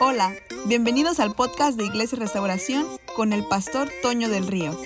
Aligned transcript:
Hola, 0.00 0.34
bienvenidos 0.66 1.20
al 1.20 1.34
podcast 1.34 1.78
de 1.78 1.84
Iglesia 1.84 2.18
Restauración 2.18 2.84
con 3.14 3.32
el 3.32 3.46
pastor 3.46 3.88
Toño 4.02 4.28
del 4.28 4.48
Río. 4.48 4.76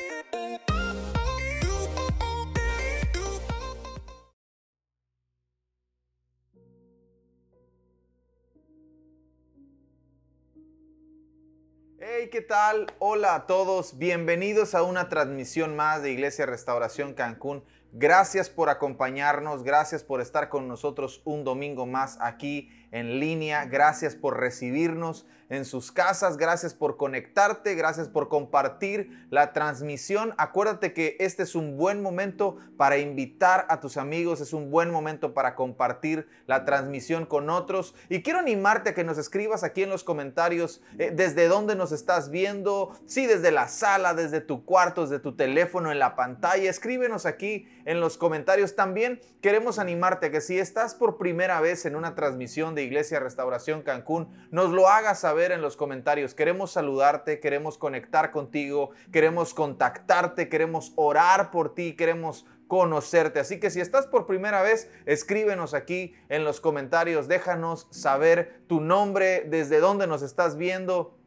Hey, 12.00 12.29
¿qué 12.30 12.43
tal? 12.43 12.86
Hola 12.98 13.34
a 13.34 13.46
todos, 13.46 13.96
bienvenidos 13.96 14.75
a 14.75 14.82
una 14.82 15.09
transmisión 15.09 15.75
más 15.75 16.02
de 16.02 16.12
Iglesia 16.12 16.45
Restauración 16.45 17.14
Cancún. 17.14 17.64
Gracias 17.93 18.50
por 18.50 18.68
acompañarnos, 18.68 19.64
gracias 19.64 20.04
por 20.04 20.20
estar 20.20 20.50
con 20.50 20.68
nosotros 20.68 21.22
un 21.25 21.45
domingo 21.45 21.86
más 21.86 22.18
aquí 22.20 22.70
en 22.93 23.20
línea, 23.20 23.64
gracias 23.66 24.14
por 24.14 24.39
recibirnos 24.39 25.26
en 25.50 25.64
sus 25.64 25.93
casas, 25.93 26.36
gracias 26.36 26.75
por 26.75 26.96
conectarte, 26.96 27.75
gracias 27.75 28.08
por 28.08 28.29
compartir 28.29 29.26
la 29.31 29.53
transmisión. 29.53 30.35
Acuérdate 30.36 30.93
que 30.93 31.17
este 31.21 31.43
es 31.43 31.54
un 31.54 31.76
buen 31.76 32.03
momento 32.03 32.59
para 32.77 32.98
invitar 32.98 33.67
a 33.71 33.81
tus 33.81 33.97
amigos, 33.97 34.41
es 34.41 34.53
un 34.53 34.71
buen 34.71 34.91
momento 34.91 35.33
para 35.33 35.55
compartir 35.55 36.29
la 36.47 36.65
transmisión 36.65 37.25
con 37.25 37.48
otros. 37.48 37.95
Y 38.09 38.23
quiero 38.23 38.39
animarte 38.39 38.91
a 38.91 38.95
que 38.95 39.05
nos 39.05 39.19
escribas 39.19 39.65
aquí 39.65 39.83
en 39.83 39.91
los 39.91 40.05
comentarios 40.05 40.83
eh, 40.98 41.12
desde 41.15 41.48
dónde 41.48 41.77
nos 41.77 41.93
estás 41.93 42.31
viendo, 42.31 42.98
si 43.07 43.27
desde 43.27 43.51
la 43.51 43.69
sala, 43.69 44.15
desde 44.15 44.41
tu 44.41 44.65
cuarto, 44.65 45.03
desde 45.03 45.19
tu 45.19 45.34
teléfono, 45.34 45.91
en 45.91 45.98
la 45.98 46.15
pantalla, 46.15 46.69
escríbenos 46.69 47.25
aquí 47.25 47.67
en 47.87 48.01
los 48.01 48.19
comentarios. 48.19 48.77
También 48.77 49.20
queremos 49.41 49.79
animarte 49.79 50.27
a 50.27 50.31
que 50.31 50.41
si 50.43 50.59
estás 50.59 50.95
por 50.95 51.17
primera 51.17 51.61
vez 51.61 51.87
en 51.87 51.97
una 51.97 52.15
transmisión 52.15 52.75
de 52.79 52.85
Iglesia 52.85 53.19
Restauración 53.19 53.83
Cancún, 53.83 54.29
nos 54.53 54.71
lo 54.71 54.89
hagas 54.89 55.21
saber 55.21 55.51
en 55.51 55.61
los 55.61 55.77
comentarios. 55.77 56.33
Queremos 56.33 56.71
saludarte, 56.71 57.41
queremos 57.41 57.77
conectar 57.77 58.31
contigo, 58.31 58.91
queremos 59.12 59.53
contactarte, 59.53 60.48
queremos 60.48 60.93
orar 60.95 61.51
por 61.51 61.75
ti, 61.75 61.97
queremos 61.97 62.47
conocerte. 62.69 63.41
Así 63.41 63.59
que 63.59 63.70
si 63.70 63.81
estás 63.81 64.07
por 64.07 64.27
primera 64.27 64.62
vez, 64.62 64.91
escríbenos 65.07 65.75
aquí 65.75 66.15
en 66.29 66.45
los 66.45 66.61
comentarios, 66.61 67.27
déjanos 67.27 67.89
saber 67.91 68.61
tu 68.69 68.81
nombre, 68.81 69.45
desde 69.48 69.81
dónde 69.81 70.07
nos 70.07 70.23
estás 70.23 70.57
viendo, 70.57 71.17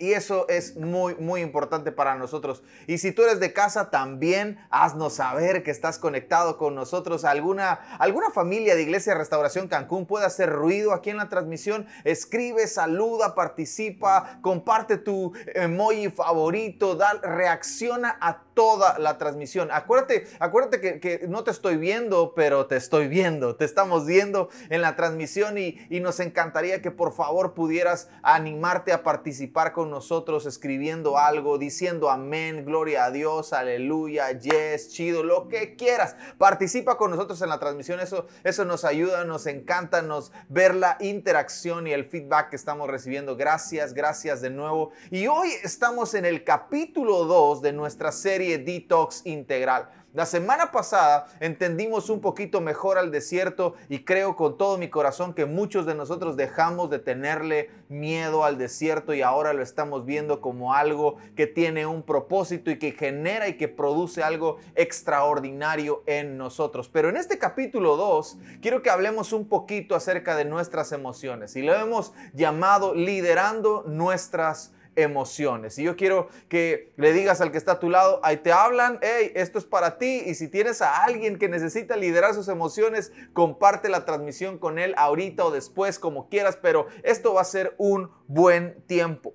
y 0.00 0.14
eso 0.14 0.46
es 0.48 0.76
muy, 0.76 1.14
muy 1.16 1.42
importante 1.42 1.92
para 1.92 2.14
nosotros. 2.14 2.62
Y 2.86 2.98
si 2.98 3.12
tú 3.12 3.22
eres 3.22 3.38
de 3.38 3.52
casa, 3.52 3.90
también 3.90 4.58
haznos 4.70 5.14
saber 5.14 5.62
que 5.62 5.70
estás 5.70 5.98
conectado 5.98 6.56
con 6.56 6.74
nosotros. 6.74 7.24
Alguna, 7.24 7.72
alguna 7.98 8.30
familia 8.30 8.74
de 8.74 8.82
Iglesia 8.82 9.14
Restauración 9.14 9.68
Cancún 9.68 10.06
puede 10.06 10.24
hacer 10.24 10.50
ruido 10.50 10.94
aquí 10.94 11.10
en 11.10 11.18
la 11.18 11.28
transmisión. 11.28 11.86
Escribe, 12.04 12.66
saluda, 12.66 13.34
participa, 13.34 14.38
comparte 14.40 14.96
tu 14.96 15.34
emoji 15.54 16.08
favorito, 16.08 16.94
da, 16.94 17.12
reacciona 17.22 18.16
a 18.22 18.42
toda 18.60 18.98
la 18.98 19.16
transmisión. 19.16 19.70
Acuérdate, 19.72 20.26
acuérdate 20.38 21.00
que, 21.00 21.24
no 21.26 21.44
te 21.44 21.50
estoy 21.50 21.78
viendo, 21.78 22.34
pero 22.34 22.66
te 22.66 22.76
estoy 22.76 23.08
viendo. 23.08 23.56
Te 23.56 23.64
estamos 23.64 24.04
viendo 24.04 24.50
en 24.68 24.82
la 24.82 24.96
transmisión 24.96 25.56
y, 25.56 25.78
y 25.88 26.00
nos 26.00 26.20
encantaría 26.20 26.82
que 26.82 26.90
por 26.90 27.14
favor 27.14 27.54
pudieras 27.54 28.10
animarte 28.22 28.92
a 28.92 29.02
participar 29.02 29.72
con 29.72 29.88
nosotros 29.88 30.44
escribiendo 30.44 31.16
algo, 31.16 31.56
diciendo 31.56 32.10
amén, 32.10 32.66
gloria 32.66 33.06
a 33.06 33.10
Dios, 33.10 33.54
aleluya, 33.54 34.30
yes, 34.32 34.90
chido, 34.90 35.22
lo 35.22 35.48
que 35.48 35.74
quieras. 35.74 36.14
Participa 36.36 36.98
con 36.98 37.12
nosotros 37.12 37.40
en 37.40 37.48
la 37.48 37.60
transmisión, 37.60 37.98
eso, 37.98 38.26
eso 38.44 38.66
nos 38.66 38.84
ayuda, 38.84 39.24
nos 39.24 39.46
encanta, 39.46 40.02
nos 40.02 40.32
ver 40.50 40.74
la 40.74 40.98
interacción 41.00 41.86
y 41.86 41.94
el 41.94 42.04
feedback 42.04 42.50
que 42.50 42.56
estamos 42.56 42.90
recibiendo. 42.90 43.38
Gracias, 43.38 43.94
gracias 43.94 44.42
de 44.42 44.50
nuevo. 44.50 44.90
Y 45.10 45.28
hoy 45.28 45.48
estamos 45.62 46.12
en 46.12 46.26
el 46.26 46.44
capítulo 46.44 47.24
2 47.24 47.62
de 47.62 47.72
nuestra 47.72 48.12
serie 48.12 48.49
Detox 48.58 49.22
Integral. 49.24 49.88
La 50.12 50.26
semana 50.26 50.72
pasada 50.72 51.28
entendimos 51.38 52.10
un 52.10 52.20
poquito 52.20 52.60
mejor 52.60 52.98
al 52.98 53.12
desierto 53.12 53.74
y 53.88 54.00
creo 54.04 54.34
con 54.34 54.58
todo 54.58 54.76
mi 54.76 54.90
corazón 54.90 55.34
que 55.34 55.46
muchos 55.46 55.86
de 55.86 55.94
nosotros 55.94 56.36
dejamos 56.36 56.90
de 56.90 56.98
tenerle 56.98 57.70
miedo 57.88 58.42
al 58.44 58.58
desierto 58.58 59.14
y 59.14 59.22
ahora 59.22 59.52
lo 59.52 59.62
estamos 59.62 60.04
viendo 60.04 60.40
como 60.40 60.74
algo 60.74 61.18
que 61.36 61.46
tiene 61.46 61.86
un 61.86 62.02
propósito 62.02 62.72
y 62.72 62.78
que 62.80 62.90
genera 62.90 63.46
y 63.46 63.56
que 63.56 63.68
produce 63.68 64.24
algo 64.24 64.56
extraordinario 64.74 66.02
en 66.06 66.36
nosotros. 66.36 66.88
Pero 66.88 67.08
en 67.08 67.16
este 67.16 67.38
capítulo 67.38 67.96
2 67.96 68.36
quiero 68.60 68.82
que 68.82 68.90
hablemos 68.90 69.32
un 69.32 69.48
poquito 69.48 69.94
acerca 69.94 70.34
de 70.34 70.44
nuestras 70.44 70.90
emociones 70.90 71.54
y 71.54 71.62
lo 71.62 71.72
hemos 71.72 72.12
llamado 72.34 72.96
liderando 72.96 73.84
nuestras 73.86 74.58
emociones. 74.58 74.79
Y 74.96 75.82
yo 75.84 75.96
quiero 75.96 76.28
que 76.48 76.92
le 76.96 77.12
digas 77.12 77.40
al 77.40 77.52
que 77.52 77.58
está 77.58 77.72
a 77.72 77.80
tu 77.80 77.88
lado, 77.90 78.20
ahí 78.22 78.38
te 78.38 78.52
hablan, 78.52 78.98
hey, 79.02 79.32
esto 79.34 79.58
es 79.58 79.64
para 79.64 79.98
ti. 79.98 80.22
Y 80.26 80.34
si 80.34 80.48
tienes 80.48 80.82
a 80.82 81.04
alguien 81.04 81.38
que 81.38 81.48
necesita 81.48 81.96
liderar 81.96 82.34
sus 82.34 82.48
emociones, 82.48 83.12
comparte 83.32 83.88
la 83.88 84.04
transmisión 84.04 84.58
con 84.58 84.78
él 84.78 84.94
ahorita 84.96 85.44
o 85.44 85.50
después, 85.50 85.98
como 85.98 86.28
quieras, 86.28 86.58
pero 86.60 86.86
esto 87.02 87.34
va 87.34 87.42
a 87.42 87.44
ser 87.44 87.74
un 87.78 88.10
buen 88.26 88.82
tiempo. 88.86 89.32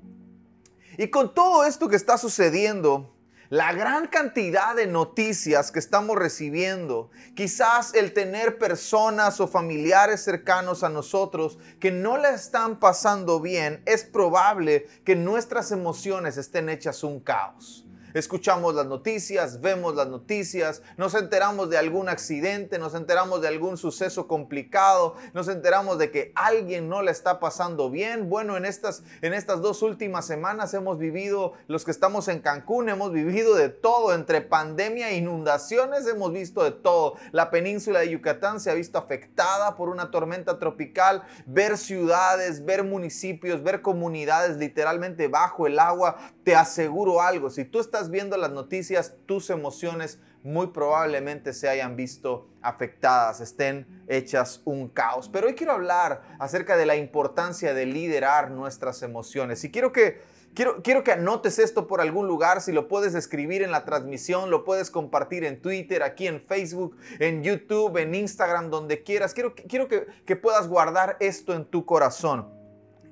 Y 0.98 1.10
con 1.10 1.34
todo 1.34 1.66
esto 1.66 1.90
que 1.90 1.96
está 1.96 2.18
sucediendo, 2.18 3.15
la 3.50 3.74
gran 3.74 4.08
cantidad 4.08 4.76
de 4.76 4.88
noticias 4.88 5.72
que 5.72 5.80
estamos 5.80 6.18
recibiendo, 6.18 7.12
quizás 7.36 7.94
el 7.94 8.14
tener 8.14 8.58
personas 8.58 9.40
o 9.40 9.48
familiares 9.48 10.24
cercanos 10.24 10.84
a 10.84 10.90
nosotros 10.90 11.60
que 11.80 11.92
no 11.92 12.18
le 12.18 12.30
están 12.30 12.80
pasando 12.80 13.40
bien, 13.40 13.82
es 13.86 14.04
probable 14.04 14.88
que 15.04 15.16
nuestras 15.16 15.72
emociones 15.72 16.38
estén 16.38 16.70
hechas 16.70 17.04
un 17.04 17.20
caos 17.20 17.85
escuchamos 18.20 18.74
las 18.76 18.86
noticias, 18.86 19.60
vemos 19.60 19.94
las 19.96 20.08
noticias, 20.08 20.82
nos 20.96 21.14
enteramos 21.16 21.70
de 21.70 21.78
algún 21.78 22.08
accidente, 22.08 22.80
nos 22.80 22.96
enteramos 22.96 23.42
de 23.42 23.50
algún 23.50 23.78
suceso 23.78 24.28
complicado, 24.28 25.16
nos 25.34 25.50
enteramos 25.50 25.98
de 25.98 26.12
que 26.12 26.32
alguien 26.34 26.88
no 26.88 27.02
le 27.02 27.12
está 27.12 27.40
pasando 27.42 27.90
bien. 27.90 28.30
Bueno, 28.30 28.56
en 28.56 28.66
estas, 28.66 29.04
en 29.22 29.34
estas 29.34 29.62
dos 29.62 29.82
últimas 29.82 30.26
semanas 30.26 30.74
hemos 30.74 30.98
vivido, 30.98 31.54
los 31.68 31.84
que 31.84 31.92
estamos 31.92 32.30
en 32.30 32.40
Cancún, 32.40 32.88
hemos 32.88 33.12
vivido 33.12 33.54
de 33.56 33.68
todo, 33.68 34.14
entre 34.14 34.40
pandemia 34.40 35.10
e 35.10 35.18
inundaciones, 35.18 36.08
hemos 36.08 36.32
visto 36.32 36.64
de 36.64 36.72
todo. 36.72 37.16
La 37.32 37.52
península 37.52 38.00
de 38.00 38.12
Yucatán 38.12 38.62
se 38.62 38.72
ha 38.72 38.74
visto 38.74 38.98
afectada 38.98 39.76
por 39.76 39.90
una 39.90 40.10
tormenta 40.10 40.58
tropical, 40.58 41.24
ver 41.46 41.78
ciudades, 41.78 42.64
ver 42.64 42.86
municipios, 42.86 43.62
ver 43.62 43.82
comunidades 43.82 44.56
literalmente 44.56 45.28
bajo 45.28 45.68
el 45.68 45.80
agua. 45.80 46.16
Te 46.46 46.56
aseguro 46.56 47.22
algo, 47.22 47.50
si 47.50 47.66
tú 47.66 47.80
estás 47.80 48.05
viendo 48.10 48.38
las 48.38 48.52
noticias, 48.52 49.16
tus 49.26 49.50
emociones 49.50 50.20
muy 50.46 50.68
probablemente 50.68 51.54
se 51.54 51.68
hayan 51.68 51.96
visto 51.96 52.48
afectadas, 52.62 53.42
estén 53.42 54.04
hechas 54.08 54.62
un 54.64 54.90
caos. 54.90 55.28
Pero 55.28 55.48
hoy 55.48 55.56
quiero 55.56 55.74
hablar 55.74 56.22
acerca 56.40 56.78
de 56.78 56.86
la 56.86 56.96
importancia 56.96 57.74
de 57.74 57.88
liderar 57.88 58.52
nuestras 58.52 59.02
emociones. 59.02 59.64
Y 59.64 59.72
quiero 59.72 59.92
que, 59.92 60.22
quiero, 60.54 60.84
quiero 60.84 61.04
que 61.04 61.14
anotes 61.14 61.58
esto 61.58 61.88
por 61.88 62.00
algún 62.00 62.28
lugar, 62.28 62.62
si 62.62 62.72
lo 62.72 62.88
puedes 62.88 63.16
escribir 63.16 63.64
en 63.64 63.72
la 63.72 63.86
transmisión, 63.86 64.52
lo 64.52 64.64
puedes 64.64 64.92
compartir 64.92 65.44
en 65.46 65.60
Twitter, 65.60 66.04
aquí 66.04 66.28
en 66.28 66.40
Facebook, 66.40 66.96
en 67.18 67.44
YouTube, 67.44 67.98
en 67.98 68.14
Instagram, 68.14 68.70
donde 68.70 69.02
quieras. 69.02 69.34
Quiero, 69.34 69.56
quiero 69.56 69.88
que, 69.88 70.06
que 70.28 70.36
puedas 70.36 70.68
guardar 70.68 71.18
esto 71.22 71.56
en 71.56 71.66
tu 71.66 71.86
corazón. 71.86 72.54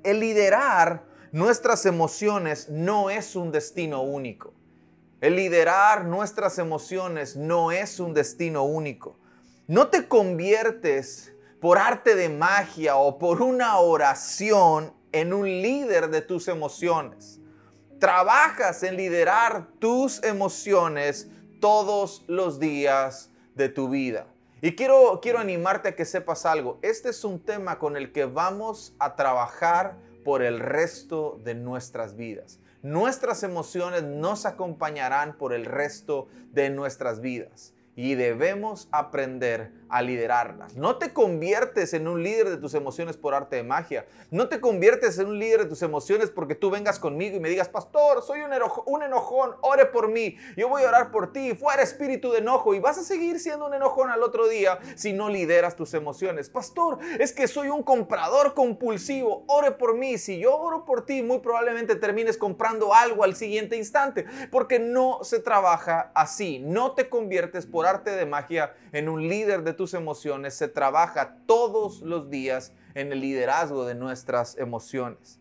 El 0.04 0.20
liderar 0.20 1.02
nuestras 1.32 1.84
emociones 1.84 2.68
no 2.68 3.10
es 3.10 3.34
un 3.34 3.50
destino 3.50 4.02
único. 4.02 4.54
El 5.24 5.36
liderar 5.36 6.04
nuestras 6.04 6.58
emociones 6.58 7.34
no 7.34 7.72
es 7.72 7.98
un 7.98 8.12
destino 8.12 8.64
único. 8.64 9.16
No 9.66 9.88
te 9.88 10.06
conviertes 10.06 11.32
por 11.62 11.78
arte 11.78 12.14
de 12.14 12.28
magia 12.28 12.96
o 12.96 13.18
por 13.18 13.40
una 13.40 13.78
oración 13.78 14.92
en 15.12 15.32
un 15.32 15.46
líder 15.46 16.10
de 16.10 16.20
tus 16.20 16.46
emociones. 16.46 17.40
Trabajas 17.98 18.82
en 18.82 18.98
liderar 18.98 19.66
tus 19.78 20.22
emociones 20.22 21.30
todos 21.58 22.22
los 22.26 22.60
días 22.60 23.30
de 23.54 23.70
tu 23.70 23.88
vida. 23.88 24.26
Y 24.60 24.76
quiero, 24.76 25.20
quiero 25.22 25.38
animarte 25.38 25.88
a 25.88 25.96
que 25.96 26.04
sepas 26.04 26.44
algo. 26.44 26.78
Este 26.82 27.08
es 27.08 27.24
un 27.24 27.40
tema 27.40 27.78
con 27.78 27.96
el 27.96 28.12
que 28.12 28.26
vamos 28.26 28.94
a 28.98 29.16
trabajar 29.16 29.96
por 30.22 30.42
el 30.42 30.60
resto 30.60 31.40
de 31.42 31.54
nuestras 31.54 32.14
vidas 32.14 32.60
nuestras 32.84 33.42
emociones 33.42 34.02
nos 34.02 34.44
acompañarán 34.44 35.38
por 35.38 35.54
el 35.54 35.64
resto 35.64 36.28
de 36.52 36.68
nuestras 36.68 37.22
vidas 37.22 37.72
y 37.96 38.14
debemos 38.14 38.88
aprender 38.92 39.72
a 39.94 40.02
liderarlas. 40.02 40.74
No 40.74 40.96
te 40.96 41.12
conviertes 41.12 41.94
en 41.94 42.08
un 42.08 42.20
líder 42.20 42.50
de 42.50 42.56
tus 42.56 42.74
emociones 42.74 43.16
por 43.16 43.32
arte 43.32 43.54
de 43.54 43.62
magia. 43.62 44.06
No 44.32 44.48
te 44.48 44.60
conviertes 44.60 45.20
en 45.20 45.28
un 45.28 45.38
líder 45.38 45.62
de 45.62 45.68
tus 45.68 45.82
emociones 45.82 46.30
porque 46.30 46.56
tú 46.56 46.68
vengas 46.68 46.98
conmigo 46.98 47.36
y 47.36 47.40
me 47.40 47.48
digas, 47.48 47.68
pastor, 47.68 48.20
soy 48.24 48.40
un, 48.40 48.50
un 48.86 49.02
enojón, 49.04 49.54
ore 49.60 49.86
por 49.86 50.08
mí. 50.08 50.36
Yo 50.56 50.68
voy 50.68 50.82
a 50.82 50.88
orar 50.88 51.12
por 51.12 51.32
ti. 51.32 51.54
Fuera 51.54 51.80
espíritu 51.80 52.32
de 52.32 52.38
enojo. 52.38 52.74
Y 52.74 52.80
vas 52.80 52.98
a 52.98 53.04
seguir 53.04 53.38
siendo 53.38 53.66
un 53.66 53.74
enojón 53.74 54.10
al 54.10 54.24
otro 54.24 54.48
día 54.48 54.80
si 54.96 55.12
no 55.12 55.28
lideras 55.28 55.76
tus 55.76 55.94
emociones. 55.94 56.50
Pastor, 56.50 56.98
es 57.20 57.32
que 57.32 57.46
soy 57.46 57.68
un 57.68 57.84
comprador 57.84 58.54
compulsivo. 58.54 59.44
Ore 59.46 59.70
por 59.70 59.96
mí. 59.96 60.18
Si 60.18 60.40
yo 60.40 60.58
oro 60.58 60.84
por 60.84 61.06
ti, 61.06 61.22
muy 61.22 61.38
probablemente 61.38 61.94
termines 61.94 62.36
comprando 62.36 62.92
algo 62.92 63.22
al 63.22 63.36
siguiente 63.36 63.76
instante. 63.76 64.26
Porque 64.50 64.80
no 64.80 65.20
se 65.22 65.38
trabaja 65.38 66.10
así. 66.16 66.58
No 66.58 66.96
te 66.96 67.08
conviertes 67.08 67.64
por 67.64 67.86
arte 67.86 68.10
de 68.10 68.26
magia 68.26 68.74
en 68.90 69.08
un 69.08 69.28
líder 69.28 69.62
de 69.62 69.72
tus 69.72 69.83
emociones, 69.92 70.54
se 70.54 70.68
trabaja 70.68 71.36
todos 71.46 72.00
los 72.00 72.30
días 72.30 72.72
en 72.94 73.12
el 73.12 73.20
liderazgo 73.20 73.84
de 73.84 73.94
nuestras 73.94 74.56
emociones. 74.56 75.40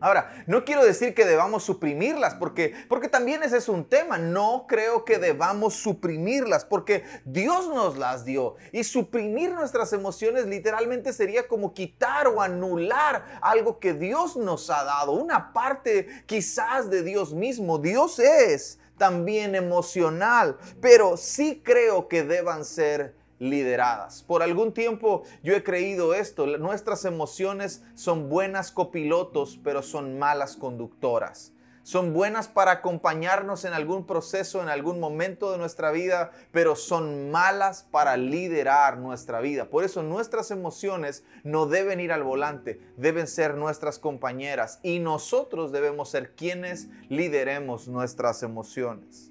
Ahora, 0.00 0.44
no 0.46 0.66
quiero 0.66 0.84
decir 0.84 1.14
que 1.14 1.24
debamos 1.24 1.64
suprimirlas, 1.64 2.34
porque, 2.34 2.74
porque 2.90 3.08
también 3.08 3.42
ese 3.42 3.56
es 3.56 3.70
un 3.70 3.86
tema. 3.86 4.18
No 4.18 4.66
creo 4.68 5.02
que 5.04 5.18
debamos 5.18 5.76
suprimirlas, 5.76 6.66
porque 6.66 7.04
Dios 7.24 7.68
nos 7.68 7.96
las 7.96 8.26
dio. 8.26 8.56
Y 8.70 8.84
suprimir 8.84 9.52
nuestras 9.52 9.94
emociones 9.94 10.44
literalmente 10.44 11.14
sería 11.14 11.48
como 11.48 11.72
quitar 11.72 12.26
o 12.28 12.42
anular 12.42 13.38
algo 13.40 13.78
que 13.78 13.94
Dios 13.94 14.36
nos 14.36 14.68
ha 14.68 14.84
dado, 14.84 15.12
una 15.12 15.54
parte 15.54 16.24
quizás 16.26 16.90
de 16.90 17.02
Dios 17.02 17.32
mismo. 17.32 17.78
Dios 17.78 18.18
es 18.18 18.78
también 18.98 19.54
emocional, 19.54 20.58
pero 20.82 21.16
sí 21.16 21.62
creo 21.64 22.08
que 22.08 22.24
deban 22.24 22.66
ser 22.66 23.14
lideradas. 23.38 24.22
Por 24.22 24.42
algún 24.42 24.72
tiempo 24.72 25.22
yo 25.42 25.54
he 25.54 25.62
creído 25.62 26.14
esto, 26.14 26.46
nuestras 26.58 27.04
emociones 27.04 27.82
son 27.94 28.28
buenas 28.28 28.70
copilotos, 28.70 29.58
pero 29.62 29.82
son 29.82 30.18
malas 30.18 30.56
conductoras. 30.56 31.54
Son 31.84 32.14
buenas 32.14 32.48
para 32.48 32.70
acompañarnos 32.70 33.66
en 33.66 33.74
algún 33.74 34.06
proceso, 34.06 34.62
en 34.62 34.70
algún 34.70 35.00
momento 35.00 35.52
de 35.52 35.58
nuestra 35.58 35.90
vida, 35.90 36.30
pero 36.50 36.76
son 36.76 37.30
malas 37.30 37.86
para 37.90 38.16
liderar 38.16 38.96
nuestra 38.96 39.42
vida. 39.42 39.68
Por 39.68 39.84
eso 39.84 40.02
nuestras 40.02 40.50
emociones 40.50 41.24
no 41.42 41.66
deben 41.66 42.00
ir 42.00 42.10
al 42.10 42.22
volante, 42.22 42.80
deben 42.96 43.26
ser 43.26 43.56
nuestras 43.56 43.98
compañeras 43.98 44.80
y 44.82 44.98
nosotros 44.98 45.72
debemos 45.72 46.08
ser 46.08 46.34
quienes 46.34 46.88
lideremos 47.10 47.86
nuestras 47.86 48.42
emociones. 48.42 49.30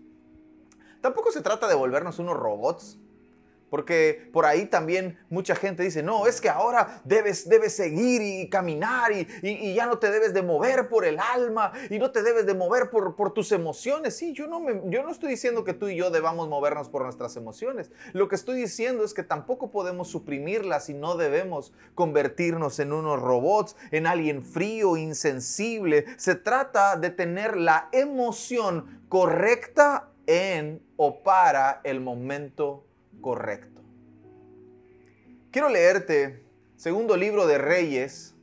Tampoco 1.01 1.31
se 1.31 1.41
trata 1.41 1.67
de 1.67 1.73
volvernos 1.73 2.19
unos 2.19 2.38
robots 2.38 3.00
porque 3.73 4.29
por 4.31 4.45
ahí 4.45 4.67
también 4.67 5.17
mucha 5.31 5.55
gente 5.55 5.81
dice, 5.81 6.03
no, 6.03 6.27
es 6.27 6.39
que 6.39 6.47
ahora 6.47 7.01
debes, 7.05 7.49
debes 7.49 7.75
seguir 7.75 8.21
y 8.21 8.47
caminar 8.47 9.11
y, 9.11 9.73
ya 9.73 9.87
no 9.87 9.97
te 9.97 10.11
debes 10.11 10.31
de 10.31 10.43
mover 10.43 10.89
por 10.89 11.05
el 11.05 11.17
alma 11.17 11.71
y 11.89 11.97
no 11.97 12.11
te 12.11 12.21
debes 12.21 12.45
de 12.45 12.53
mover 12.53 12.91
por, 12.91 13.15
por 13.15 13.33
tus 13.33 13.51
emociones. 13.51 14.15
Sí, 14.15 14.31
yo 14.31 14.45
no, 14.45 14.59
me, 14.59 14.79
yo 14.91 15.01
no 15.01 15.09
estoy 15.09 15.31
diciendo 15.31 15.63
que 15.63 15.73
tú 15.73 15.87
y 15.87 15.95
yo 15.95 16.11
debamos 16.11 16.49
movernos 16.49 16.87
por 16.87 17.01
nuestras 17.01 17.35
emociones. 17.35 17.89
Lo 18.11 18.27
que 18.27 18.35
estoy 18.35 18.61
diciendo 18.61 19.03
es 19.03 19.15
que 19.15 19.23
tampoco 19.23 19.71
podemos 19.71 20.07
suprimirlas 20.07 20.89
y 20.89 20.93
no 20.93 21.17
debemos 21.17 21.73
convertirnos 21.95 22.77
en 22.77 22.93
unos 22.93 23.19
robots, 23.19 23.75
en 23.89 24.05
alguien 24.05 24.43
frío, 24.43 24.97
insensible. 24.97 26.05
Se 26.17 26.35
trata 26.35 26.95
de 26.95 27.09
tener 27.09 27.57
la 27.57 27.89
emoción 27.91 29.03
correcta 29.09 30.11
en 30.27 30.79
o 30.95 31.23
para 31.23 31.81
el 31.83 32.01
momento 32.01 32.85
correcto. 33.23 33.81
Quiero 35.49 35.69
leerte 35.69 36.43
segundo 36.75 37.17
libro 37.17 37.47
de 37.47 37.57
Reyes, 37.57 38.35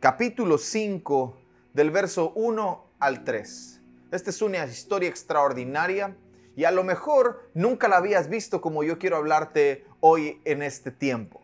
capítulo 0.00 0.56
5, 0.56 1.36
del 1.74 1.90
verso 1.90 2.32
1 2.36 2.84
al 3.00 3.24
3. 3.24 3.80
Esta 4.12 4.30
es 4.30 4.40
una 4.40 4.64
historia 4.64 5.08
extraordinaria 5.08 6.16
y 6.54 6.64
a 6.64 6.70
lo 6.70 6.84
mejor 6.84 7.50
nunca 7.52 7.88
la 7.88 7.96
habías 7.96 8.28
visto 8.28 8.60
como 8.60 8.84
yo 8.84 8.98
quiero 8.98 9.16
hablarte 9.16 9.84
hoy 10.00 10.40
en 10.44 10.62
este 10.62 10.90
tiempo. 10.90 11.42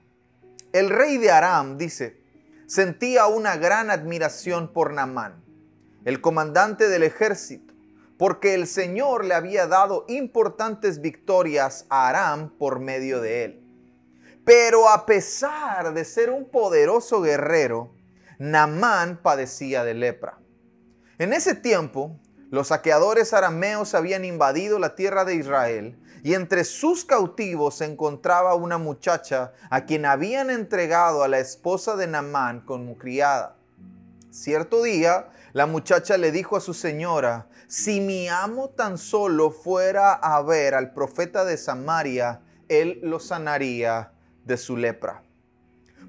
El 0.72 0.90
rey 0.90 1.19
de 1.19 1.31
Aram, 1.31 1.78
dice, 1.78 2.20
sentía 2.66 3.26
una 3.26 3.56
gran 3.56 3.90
admiración 3.90 4.72
por 4.72 4.92
Namán, 4.92 5.42
el 6.04 6.20
comandante 6.20 6.88
del 6.88 7.02
ejército 7.02 7.68
porque 8.19 8.55
el 8.55 8.67
Señor 8.67 9.25
le 9.25 9.35
había 9.35 9.67
dado 9.67 10.05
importantes 10.09 11.00
victorias 11.00 11.87
a 11.88 12.09
Aram 12.09 12.50
por 12.59 12.81
medio 12.81 13.20
de 13.20 13.44
él. 13.44 13.65
Pero 14.44 14.88
a 14.88 15.06
pesar 15.06 15.94
de 15.94 16.05
ser 16.05 16.31
un 16.31 16.44
poderoso 16.50 17.23
guerrero, 17.23 17.94
Namán 18.38 19.20
padecía 19.23 19.85
de 19.85 19.94
lepra. 19.94 20.38
En 21.19 21.32
ese 21.32 21.55
tiempo, 21.55 22.19
los 22.50 22.69
saqueadores 22.69 23.32
arameos 23.35 23.94
habían 23.94 24.25
invadido 24.25 24.79
la 24.79 24.94
tierra 24.94 25.25
de 25.25 25.35
Israel 25.35 25.99
y 26.25 26.35
entre 26.35 26.65
sus 26.65 27.05
cautivos 27.05 27.76
se 27.76 27.85
encontraba 27.85 28.55
una 28.55 28.79
muchacha 28.79 29.53
a 29.70 29.85
quien 29.85 30.06
habían 30.06 30.50
entregado 30.50 31.23
a 31.23 31.29
la 31.29 31.38
esposa 31.38 31.94
de 31.94 32.06
Namán 32.06 32.61
como 32.62 32.97
criada. 32.97 33.56
Cierto 34.31 34.82
día, 34.82 35.31
la 35.53 35.67
muchacha 35.67 36.17
le 36.17 36.32
dijo 36.32 36.56
a 36.56 36.61
su 36.61 36.75
señora, 36.75 37.49
si 37.69 38.00
mi 38.00 38.29
amo 38.29 38.70
tan 38.70 38.97
solo 38.97 39.50
fuera 39.50 40.15
a 40.15 40.43
ver 40.43 40.75
al 40.75 40.94
profeta 40.94 41.44
de 41.44 41.59
Samaria, 41.59 42.41
él 42.67 42.99
lo 43.03 43.20
sanaría 43.20 44.12
de 44.44 44.56
su 44.56 44.75
lepra. 44.75 45.23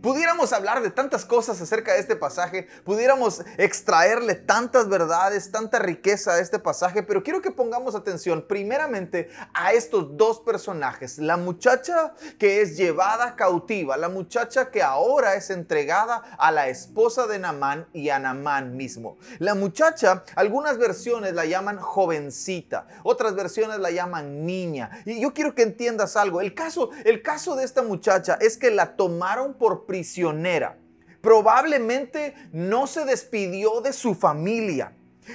Pudiéramos 0.01 0.53
hablar 0.53 0.81
de 0.81 0.91
tantas 0.91 1.25
cosas 1.25 1.59
acerca 1.59 1.91
de 1.91 1.99
este 1.99 2.15
pasaje, 2.15 2.69
pudiéramos 2.85 3.41
extraerle 3.57 4.33
tantas 4.35 4.87
verdades, 4.87 5.51
tanta 5.51 5.77
riqueza 5.77 6.35
a 6.35 6.39
este 6.39 6.57
pasaje, 6.57 7.03
pero 7.03 7.21
quiero 7.21 7.41
que 7.41 7.51
pongamos 7.51 7.95
atención 7.95 8.45
primeramente 8.47 9.29
a 9.53 9.73
estos 9.73 10.15
dos 10.15 10.39
personajes. 10.39 11.17
La 11.17 11.35
muchacha 11.35 12.13
que 12.37 12.61
es 12.61 12.77
llevada 12.77 13.35
cautiva, 13.35 13.97
la 13.97 14.07
muchacha 14.07 14.71
que 14.71 14.81
ahora 14.81 15.35
es 15.35 15.49
entregada 15.49 16.23
a 16.37 16.49
la 16.53 16.69
esposa 16.69 17.27
de 17.27 17.39
Namán 17.39 17.85
y 17.91 18.07
a 18.07 18.19
Namán 18.19 18.77
mismo. 18.77 19.17
La 19.39 19.53
muchacha, 19.53 20.23
algunas 20.37 20.77
versiones 20.77 21.33
la 21.33 21.43
llaman 21.43 21.77
jovencita, 21.77 22.87
otras 23.03 23.35
versiones 23.35 23.79
la 23.79 23.91
llaman 23.91 24.45
niña. 24.45 25.03
Y 25.03 25.19
yo 25.19 25.33
quiero 25.33 25.53
que 25.55 25.63
entiendas 25.63 26.15
algo. 26.15 26.39
El 26.39 26.53
caso, 26.53 26.91
el 27.03 27.21
caso 27.21 27.57
de 27.57 27.65
esta 27.65 27.81
muchacha 27.81 28.37
es 28.39 28.55
que 28.55 28.71
la 28.71 28.95
tomaron 28.95 29.55
por 29.55 29.88
prisionera. 29.89 30.77
Probablemente 31.19 32.35
no 32.53 32.85
se 32.85 33.05
despidió 33.05 33.81
de 33.81 33.91
su 33.91 34.13
familia. 34.13 34.93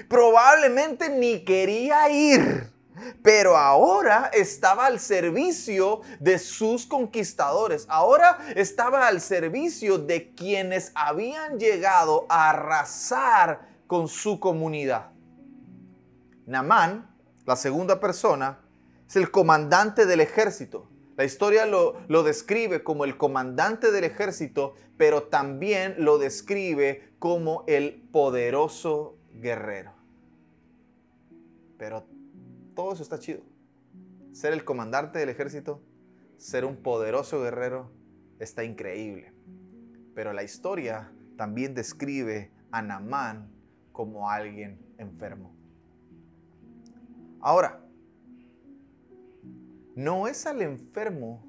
Probablemente 0.09 1.09
ni 1.09 1.45
quería 1.45 2.09
ir. 2.09 2.73
Pero 3.21 3.57
ahora 3.57 4.31
estaba 4.33 4.87
al 4.87 5.01
servicio 5.01 6.03
de 6.21 6.39
sus 6.39 6.87
conquistadores. 6.87 7.85
Ahora 7.89 8.39
estaba 8.55 9.09
al 9.09 9.21
servicio 9.21 9.99
de 9.99 10.33
quienes 10.37 10.93
habían 10.95 11.59
llegado 11.59 12.25
a 12.29 12.51
arrasar 12.51 13.69
con 13.89 14.07
su 14.07 14.39
comunidad. 14.39 15.11
Namán, 16.47 17.13
la 17.45 17.57
segunda 17.57 17.99
persona, 17.99 18.61
es 19.09 19.17
el 19.17 19.33
comandante 19.33 20.07
del 20.07 20.21
ejército. 20.21 20.89
La 21.17 21.25
historia 21.25 21.65
lo, 21.65 22.23
describe 22.25 22.83
como 22.83 23.05
el 23.05 23.17
comandante 23.17 23.93
del 23.93 24.05
ejército, 24.05 24.75
pero 24.97 25.25
también 25.25 25.95
lo 25.99 26.19
describe 26.19 27.09
como 27.21 27.63
el 27.69 28.03
poderoso 28.11 29.17
guerrero. 29.33 29.93
Pero 31.79 32.05
todo 32.75 32.93
eso 32.93 33.03
está 33.03 33.19
chido. 33.19 33.43
Ser 34.33 34.53
el 34.53 34.65
comandante 34.65 35.21
del 35.21 35.29
ejército, 35.29 35.81
ser 36.37 36.65
un 36.65 36.77
poderoso 36.77 37.41
guerrero, 37.41 37.93
está 38.41 38.65
increíble. 38.65 39.33
Pero 40.15 40.33
la 40.33 40.43
historia 40.43 41.13
también 41.37 41.75
describe 41.75 42.51
a 42.73 42.83
Namán 42.83 43.53
como 43.93 44.29
alguien 44.31 44.81
enfermo. 44.99 45.55
Ahora, 47.41 47.84
no 49.95 50.27
es 50.27 50.47
al 50.47 50.63
enfermo 50.63 51.47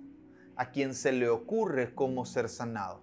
a 0.55 0.71
quien 0.71 0.93
se 0.93 1.11
le 1.11 1.29
ocurre 1.29 1.93
cómo 1.93 2.25
ser 2.25 2.49
sanado. 2.49 3.01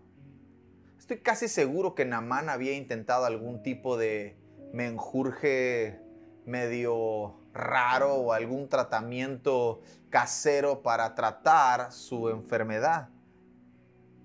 Estoy 0.98 1.18
casi 1.18 1.48
seguro 1.48 1.94
que 1.94 2.04
Namán 2.04 2.48
había 2.48 2.74
intentado 2.74 3.24
algún 3.24 3.62
tipo 3.62 3.96
de 3.96 4.38
menjurje 4.72 6.00
medio 6.46 7.40
raro 7.52 8.14
o 8.14 8.32
algún 8.32 8.68
tratamiento 8.68 9.82
casero 10.10 10.82
para 10.82 11.14
tratar 11.14 11.92
su 11.92 12.28
enfermedad. 12.28 13.08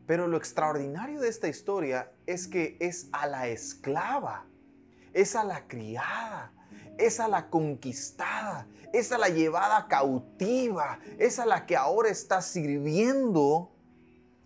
Pero 0.05 0.27
lo 0.27 0.37
extraordinario 0.37 1.19
de 1.19 1.27
esta 1.27 1.47
historia 1.47 2.11
es 2.25 2.47
que 2.47 2.77
es 2.79 3.09
a 3.11 3.27
la 3.27 3.47
esclava, 3.47 4.45
es 5.13 5.35
a 5.35 5.43
la 5.43 5.67
criada, 5.67 6.53
es 6.97 7.19
a 7.19 7.27
la 7.27 7.49
conquistada, 7.49 8.67
es 8.93 9.11
a 9.11 9.17
la 9.17 9.29
llevada 9.29 9.87
cautiva, 9.87 10.99
es 11.17 11.39
a 11.39 11.45
la 11.45 11.65
que 11.65 11.75
ahora 11.75 12.09
está 12.09 12.41
sirviendo 12.41 13.71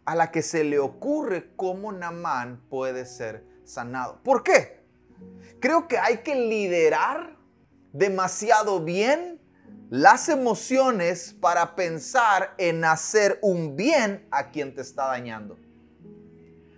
a 0.05 0.15
la 0.15 0.31
que 0.31 0.41
se 0.41 0.63
le 0.63 0.79
ocurre 0.79 1.51
cómo 1.55 1.91
Namán 1.91 2.62
puede 2.70 3.05
ser 3.05 3.46
sanado. 3.63 4.20
¿Por 4.24 4.43
qué? 4.43 4.84
Creo 5.60 5.88
que 5.88 5.98
hay 5.98 6.17
que 6.17 6.36
liderar 6.36 7.38
demasiado 7.93 8.81
bien 8.81 9.39
las 9.89 10.29
emociones 10.29 11.36
para 11.39 11.75
pensar 11.75 12.55
en 12.58 12.84
hacer 12.84 13.39
un 13.41 13.75
bien 13.75 14.27
a 14.31 14.50
quien 14.50 14.74
te 14.74 14.81
está 14.81 15.08
dañando. 15.08 15.58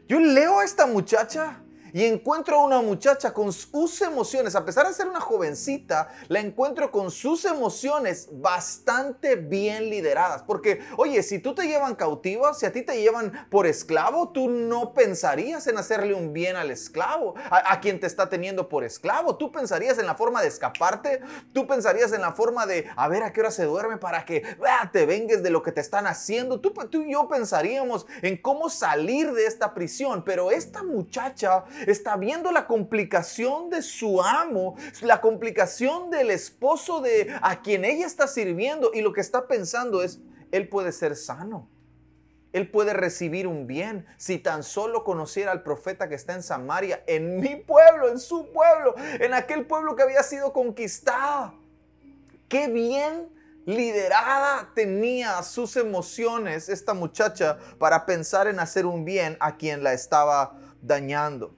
Yo 0.07 0.19
leo 0.19 0.59
a 0.59 0.65
esta 0.65 0.85
muchacha 0.85 1.62
y 1.93 2.05
encuentro 2.05 2.57
a 2.57 2.65
una 2.65 2.81
muchacha 2.81 3.33
con 3.33 3.53
sus 3.53 4.01
emociones, 4.01 4.55
a 4.55 4.65
pesar 4.65 4.87
de 4.87 4.93
ser 4.93 5.07
una 5.07 5.21
jovencita, 5.21 6.09
la 6.27 6.39
encuentro 6.39 6.91
con 6.91 7.11
sus 7.11 7.45
emociones 7.45 8.27
bastante 8.31 9.35
bien 9.35 9.91
lideradas. 9.91 10.41
Porque, 10.41 10.81
oye, 10.97 11.21
si 11.21 11.37
tú 11.37 11.53
te 11.53 11.67
llevan 11.67 11.93
cautivo, 11.95 12.51
si 12.55 12.65
a 12.65 12.73
ti 12.73 12.81
te 12.81 12.99
llevan 12.99 13.47
por 13.51 13.67
esclavo, 13.67 14.29
tú 14.29 14.49
no 14.49 14.93
pensarías 14.93 15.67
en 15.67 15.77
hacerle 15.77 16.15
un 16.15 16.33
bien 16.33 16.55
al 16.55 16.71
esclavo, 16.71 17.35
a, 17.51 17.79
quien 17.79 17.99
te 17.99 18.07
está 18.07 18.27
teniendo 18.27 18.69
por 18.69 18.83
esclavo. 18.83 19.37
Tú 19.37 19.51
pensarías 19.51 19.99
en 19.99 20.07
la 20.07 20.15
forma 20.15 20.41
de 20.41 20.47
escaparte, 20.47 21.21
tú 21.53 21.67
pensarías 21.67 22.11
en 22.11 22.21
la 22.21 22.31
forma 22.31 22.65
de 22.65 22.87
a 22.95 23.07
ver 23.07 23.21
a 23.21 23.31
qué 23.31 23.41
hora 23.41 23.51
se 23.51 23.65
duerme 23.65 23.97
para 23.97 24.25
que 24.25 24.43
te 24.91 25.05
vengues 25.05 25.43
de 25.43 25.51
lo 25.51 25.61
que 25.61 25.71
te 25.71 25.81
están 25.81 26.07
haciendo. 26.07 26.59
Tú, 26.59 26.71
tú 26.89 27.03
y 27.03 27.13
yo 27.13 27.27
pensaríamos 27.27 28.07
en 28.23 28.37
cómo 28.37 28.69
salir 28.69 29.31
de 29.33 29.45
esta 29.45 29.75
prisión, 29.75 30.23
pero 30.23 30.49
esta 30.49 30.81
muchacha 30.81 31.65
está 31.87 32.17
viendo 32.17 32.51
la 32.51 32.67
complicación 32.67 33.69
de 33.69 33.81
su 33.81 34.21
amo, 34.21 34.75
la 35.01 35.21
complicación 35.21 36.09
del 36.09 36.31
esposo 36.31 37.01
de 37.01 37.35
a 37.41 37.61
quien 37.61 37.85
ella 37.85 38.05
está 38.05 38.27
sirviendo 38.27 38.91
y 38.93 39.01
lo 39.01 39.13
que 39.13 39.21
está 39.21 39.47
pensando 39.47 40.03
es, 40.03 40.19
él 40.51 40.69
puede 40.69 40.91
ser 40.91 41.15
sano. 41.15 41.69
Él 42.53 42.69
puede 42.69 42.93
recibir 42.93 43.47
un 43.47 43.65
bien 43.65 44.05
si 44.17 44.37
tan 44.37 44.61
solo 44.61 45.03
conociera 45.03 45.51
al 45.51 45.63
profeta 45.63 46.07
que 46.07 46.15
está 46.15 46.35
en 46.35 46.43
Samaria, 46.43 47.03
en 47.07 47.39
mi 47.39 47.55
pueblo, 47.55 48.09
en 48.09 48.19
su 48.19 48.51
pueblo, 48.51 48.93
en 48.97 49.33
aquel 49.33 49.65
pueblo 49.65 49.95
que 49.95 50.03
había 50.03 50.21
sido 50.21 50.53
conquistado. 50.53 51.55
Qué 52.47 52.67
bien 52.67 53.27
liderada 53.65 54.69
tenía 54.75 55.41
sus 55.41 55.75
emociones 55.77 56.69
esta 56.69 56.93
muchacha 56.93 57.57
para 57.79 58.05
pensar 58.05 58.47
en 58.47 58.59
hacer 58.59 58.85
un 58.85 59.03
bien 59.03 59.35
a 59.39 59.57
quien 59.57 59.83
la 59.83 59.93
estaba 59.93 60.59
dañando. 60.81 61.55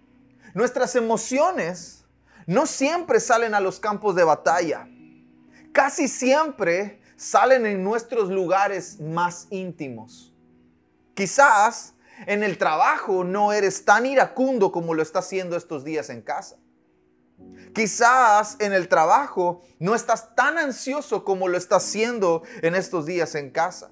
Nuestras 0.55 0.95
emociones 0.95 2.05
no 2.47 2.65
siempre 2.65 3.19
salen 3.19 3.53
a 3.55 3.59
los 3.59 3.81
campos 3.81 4.15
de 4.15 4.24
batalla. 4.24 4.88
Casi 5.74 6.07
siempre 6.07 7.01
salen 7.17 7.65
en 7.65 7.83
nuestros 7.83 8.29
lugares 8.29 9.01
más 9.01 9.47
íntimos. 9.50 10.33
Quizás 11.13 11.93
en 12.25 12.41
el 12.41 12.57
trabajo 12.57 13.25
no 13.25 13.51
eres 13.51 13.83
tan 13.83 14.05
iracundo 14.05 14.71
como 14.71 14.93
lo 14.93 15.01
está 15.01 15.19
haciendo 15.19 15.57
estos 15.57 15.83
días 15.83 16.09
en 16.09 16.21
casa. 16.21 16.55
Quizás 17.74 18.55
en 18.59 18.71
el 18.71 18.88
trabajo 18.88 19.62
no 19.79 19.93
estás 19.93 20.35
tan 20.35 20.57
ansioso 20.57 21.25
como 21.25 21.50
lo 21.50 21.57
estás 21.57 21.83
haciendo 21.83 22.43
en 22.62 22.75
estos 22.75 23.05
días 23.05 23.35
en 23.35 23.51
casa. 23.51 23.91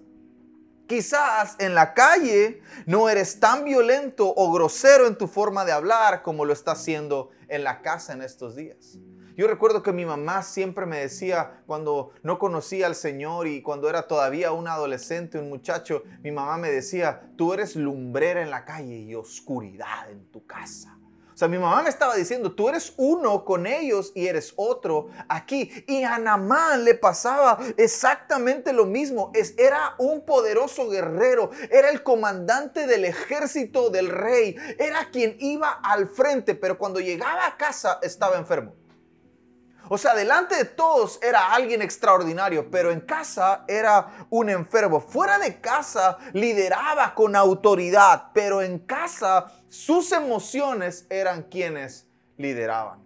Quizás 0.88 1.56
en 1.60 1.76
la 1.76 1.94
calle 1.94 2.62
no 2.86 3.08
eres 3.10 3.40
tan 3.40 3.64
violento 3.64 4.34
o 4.36 4.52
grosero 4.52 5.08
en 5.08 5.18
tu 5.18 5.28
forma 5.28 5.64
de 5.64 5.72
hablar 5.72 6.22
como 6.22 6.44
lo 6.46 6.54
está 6.54 6.72
haciendo 6.72 7.32
en 7.48 7.64
la 7.64 7.82
casa 7.82 8.14
en 8.14 8.22
estos 8.22 8.56
días. 8.56 9.00
Yo 9.36 9.48
recuerdo 9.48 9.82
que 9.82 9.94
mi 9.94 10.06
mamá 10.06 10.44
siempre 10.44 10.86
me 10.86 11.00
decía 11.00 11.64
cuando 11.66 12.12
no 12.22 12.38
conocía 12.38 12.86
al 12.86 12.96
Señor 12.96 13.48
y 13.48 13.64
cuando 13.64 13.90
era 13.90 14.08
todavía 14.08 14.52
un 14.52 14.68
adolescente, 14.68 15.40
un 15.40 15.50
muchacho, 15.50 16.04
mi 16.22 16.32
mamá 16.32 16.58
me 16.58 16.70
decía, 16.70 17.32
tú 17.36 17.54
eres 17.54 17.76
lumbrera 17.76 18.44
en 18.44 18.52
la 18.52 18.64
calle 18.64 19.00
y 19.00 19.16
oscuridad 19.16 20.12
en 20.12 20.30
tu 20.32 20.46
casa. 20.46 21.00
O 21.34 21.38
sea, 21.38 21.48
mi 21.48 21.58
mamá 21.58 21.82
me 21.82 21.90
estaba 21.90 22.16
diciendo, 22.16 22.52
tú 22.52 22.70
eres 22.70 22.94
uno 22.98 23.44
con 23.44 23.66
ellos 23.66 24.12
y 24.14 24.28
eres 24.28 24.54
otro 24.56 25.08
aquí. 25.28 25.72
Y 25.88 26.04
a 26.04 26.18
Namán 26.20 26.84
le 26.84 26.94
pasaba 26.94 27.58
exactamente 27.78 28.72
lo 28.74 28.86
mismo. 28.86 29.32
Es, 29.34 29.56
era 29.58 29.96
un 29.98 30.26
poderoso 30.26 30.90
guerrero, 30.90 31.50
era 31.72 31.90
el 31.90 32.04
comandante 32.04 32.86
del 32.86 33.06
ejército 33.06 33.90
del 33.90 34.10
rey, 34.10 34.56
era 34.78 35.10
quien 35.12 35.36
iba 35.40 35.70
al 35.72 36.08
frente, 36.08 36.56
pero 36.56 36.78
cuando 36.78 37.00
llegaba 37.00 37.48
a 37.48 37.58
casa 37.58 38.00
estaba 38.02 38.38
enfermo. 38.38 38.83
O 39.90 39.98
sea, 39.98 40.16
delante 40.16 40.56
de 40.56 40.66
todos 40.66 41.20
era 41.22 41.54
alguien 41.54 41.82
extraordinario, 41.82 42.72
pero 42.72 42.92
en 42.92 43.02
casa 43.02 43.66
era 43.68 44.28
un 44.30 44.50
enfermo. 44.50 45.02
Fuera 45.02 45.38
de 45.40 45.60
casa 45.60 46.18
lideraba 46.34 47.14
con 47.14 47.36
autoridad, 47.36 48.32
pero 48.34 48.62
en 48.62 48.80
casa 48.80 49.52
sus 49.68 50.12
emociones 50.12 51.06
eran 51.10 51.44
quienes 51.44 52.08
lideraban. 52.38 53.04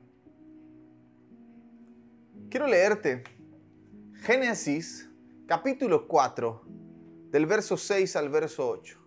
Quiero 2.50 2.68
leerte 2.68 3.24
Génesis 4.22 5.10
capítulo 5.48 6.08
4, 6.08 6.62
del 7.32 7.46
verso 7.46 7.78
6 7.78 8.16
al 8.16 8.30
verso 8.30 8.70
8. 8.70 9.00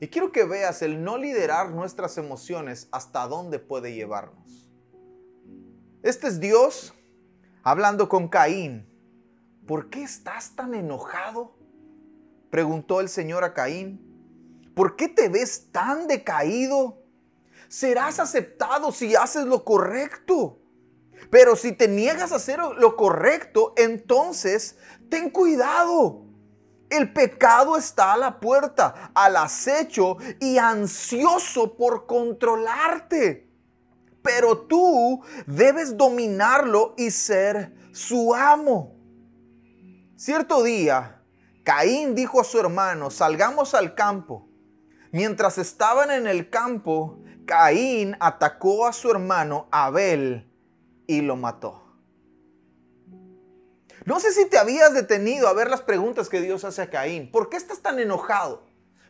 Y 0.00 0.08
quiero 0.08 0.32
que 0.32 0.44
veas 0.44 0.82
el 0.82 1.02
no 1.02 1.16
liderar 1.16 1.70
nuestras 1.70 2.18
emociones 2.18 2.88
hasta 2.90 3.26
dónde 3.26 3.58
puede 3.58 3.94
llevarnos. 3.94 4.70
Este 6.02 6.26
es 6.26 6.40
Dios 6.40 6.92
hablando 7.64 8.10
con 8.10 8.28
Caín, 8.28 8.86
¿por 9.66 9.88
qué 9.88 10.02
estás 10.02 10.54
tan 10.54 10.74
enojado? 10.74 11.56
Preguntó 12.50 13.00
el 13.00 13.08
Señor 13.08 13.42
a 13.42 13.54
Caín. 13.54 14.00
¿Por 14.76 14.96
qué 14.96 15.08
te 15.08 15.28
ves 15.28 15.72
tan 15.72 16.06
decaído? 16.06 17.02
Serás 17.68 18.20
aceptado 18.20 18.92
si 18.92 19.16
haces 19.16 19.46
lo 19.46 19.64
correcto. 19.64 20.60
Pero 21.30 21.56
si 21.56 21.72
te 21.72 21.88
niegas 21.88 22.32
a 22.32 22.36
hacer 22.36 22.60
lo 22.60 22.96
correcto, 22.96 23.72
entonces 23.76 24.76
ten 25.08 25.30
cuidado. 25.30 26.26
El 26.90 27.12
pecado 27.12 27.78
está 27.78 28.12
a 28.12 28.18
la 28.18 28.40
puerta, 28.40 29.10
al 29.14 29.36
acecho 29.36 30.18
y 30.38 30.58
ansioso 30.58 31.76
por 31.76 32.06
controlarte 32.06 33.43
pero 34.24 34.56
tú 34.56 35.22
debes 35.46 35.98
dominarlo 35.98 36.94
y 36.96 37.10
ser 37.10 37.74
su 37.92 38.34
amo. 38.34 38.96
Cierto 40.16 40.62
día, 40.62 41.20
Caín 41.62 42.14
dijo 42.14 42.40
a 42.40 42.44
su 42.44 42.58
hermano, 42.58 43.10
salgamos 43.10 43.74
al 43.74 43.94
campo. 43.94 44.48
Mientras 45.12 45.58
estaban 45.58 46.10
en 46.10 46.26
el 46.26 46.48
campo, 46.48 47.18
Caín 47.44 48.16
atacó 48.18 48.86
a 48.86 48.94
su 48.94 49.10
hermano 49.10 49.68
Abel 49.70 50.50
y 51.06 51.20
lo 51.20 51.36
mató. 51.36 51.82
No 54.06 54.20
sé 54.20 54.32
si 54.32 54.46
te 54.48 54.56
habías 54.56 54.94
detenido 54.94 55.48
a 55.48 55.52
ver 55.52 55.68
las 55.68 55.82
preguntas 55.82 56.30
que 56.30 56.40
Dios 56.40 56.64
hace 56.64 56.80
a 56.80 56.88
Caín. 56.88 57.30
¿Por 57.30 57.50
qué 57.50 57.58
estás 57.58 57.80
tan 57.80 57.98
enojado? 57.98 58.64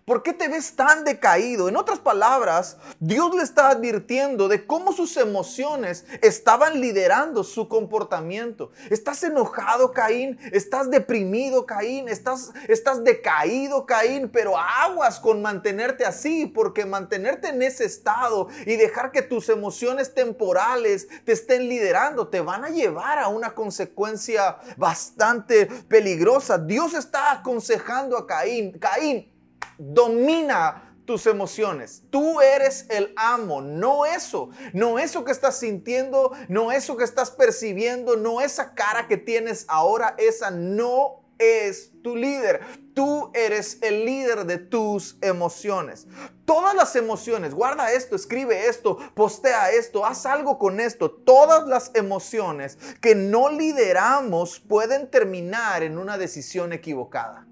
¿Por 0.04 0.22
qué 0.22 0.34
te 0.34 0.48
ves 0.48 0.76
tan 0.76 1.02
decaído? 1.04 1.66
En 1.70 1.78
otras 1.78 1.98
palabras, 1.98 2.76
Dios 3.00 3.34
le 3.34 3.42
está 3.42 3.70
advirtiendo 3.70 4.48
de 4.48 4.66
cómo 4.66 4.92
sus 4.92 5.16
emociones 5.16 6.04
estaban 6.20 6.78
liderando 6.78 7.42
su 7.42 7.68
comportamiento. 7.68 8.70
¿Estás 8.90 9.22
enojado, 9.24 9.92
Caín? 9.92 10.38
¿Estás 10.52 10.90
deprimido, 10.90 11.64
Caín? 11.64 12.10
¿Estás, 12.10 12.52
estás 12.68 13.02
decaído, 13.02 13.86
Caín? 13.86 14.28
Pero 14.28 14.58
aguas 14.58 15.18
con 15.18 15.40
mantenerte 15.40 16.04
así, 16.04 16.44
porque 16.44 16.84
mantenerte 16.84 17.48
en 17.48 17.62
ese 17.62 17.86
estado 17.86 18.48
y 18.66 18.76
dejar 18.76 19.10
que 19.10 19.22
tus 19.22 19.48
emociones 19.48 20.12
temporales 20.12 21.08
te 21.24 21.32
estén 21.32 21.66
liderando 21.66 22.28
te 22.28 22.42
van 22.42 22.66
a 22.66 22.68
llevar 22.68 23.18
a 23.18 23.28
una 23.28 23.54
consecuencia 23.54 24.58
bastante 24.76 25.64
peligrosa. 25.64 26.58
Dios 26.58 26.92
está 26.92 27.32
aconsejando 27.32 28.18
a 28.18 28.26
Caín, 28.26 28.78
Caín, 28.78 29.33
domina 29.78 30.94
tus 31.04 31.26
emociones. 31.26 32.02
Tú 32.10 32.40
eres 32.40 32.86
el 32.88 33.12
amo, 33.16 33.60
no 33.60 34.06
eso, 34.06 34.50
no 34.72 34.98
eso 34.98 35.24
que 35.24 35.32
estás 35.32 35.58
sintiendo, 35.58 36.32
no 36.48 36.72
eso 36.72 36.96
que 36.96 37.04
estás 37.04 37.30
percibiendo, 37.30 38.16
no 38.16 38.40
esa 38.40 38.74
cara 38.74 39.06
que 39.06 39.16
tienes 39.16 39.66
ahora, 39.68 40.14
esa 40.18 40.50
no 40.50 41.24
es 41.38 41.92
tu 42.02 42.16
líder. 42.16 42.60
Tú 42.94 43.30
eres 43.34 43.78
el 43.82 44.04
líder 44.04 44.46
de 44.46 44.58
tus 44.58 45.18
emociones. 45.20 46.06
Todas 46.44 46.74
las 46.74 46.94
emociones, 46.96 47.54
guarda 47.54 47.92
esto, 47.92 48.14
escribe 48.14 48.68
esto, 48.68 48.98
postea 49.14 49.72
esto, 49.72 50.06
haz 50.06 50.26
algo 50.26 50.58
con 50.58 50.80
esto. 50.80 51.10
Todas 51.10 51.66
las 51.66 51.90
emociones 51.94 52.78
que 53.00 53.14
no 53.14 53.50
lideramos 53.50 54.60
pueden 54.60 55.10
terminar 55.10 55.82
en 55.82 55.98
una 55.98 56.18
decisión 56.18 56.72
equivocada. 56.72 57.46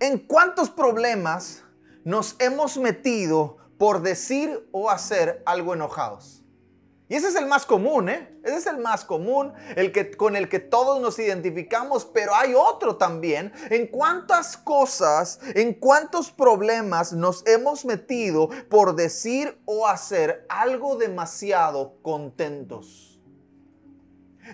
¿En 0.00 0.18
cuántos 0.18 0.68
problemas 0.68 1.64
nos 2.04 2.36
hemos 2.38 2.76
metido 2.76 3.56
por 3.78 4.02
decir 4.02 4.68
o 4.70 4.90
hacer 4.90 5.42
algo 5.46 5.74
enojados? 5.74 6.44
Y 7.08 7.14
ese 7.14 7.28
es 7.28 7.36
el 7.36 7.46
más 7.46 7.64
común, 7.64 8.10
¿eh? 8.10 8.38
Ese 8.44 8.56
es 8.56 8.66
el 8.66 8.78
más 8.78 9.06
común, 9.06 9.54
el 9.76 9.92
que, 9.92 10.10
con 10.10 10.36
el 10.36 10.50
que 10.50 10.58
todos 10.58 11.00
nos 11.00 11.18
identificamos, 11.18 12.04
pero 12.04 12.34
hay 12.34 12.54
otro 12.54 12.96
también. 12.96 13.50
En 13.70 13.86
cuántas 13.86 14.58
cosas, 14.58 15.40
en 15.54 15.72
cuántos 15.72 16.30
problemas 16.30 17.14
nos 17.14 17.46
hemos 17.46 17.86
metido 17.86 18.50
por 18.68 18.94
decir 18.94 19.58
o 19.64 19.86
hacer 19.86 20.44
algo 20.50 20.96
demasiado 20.96 21.94
contentos. 22.02 23.07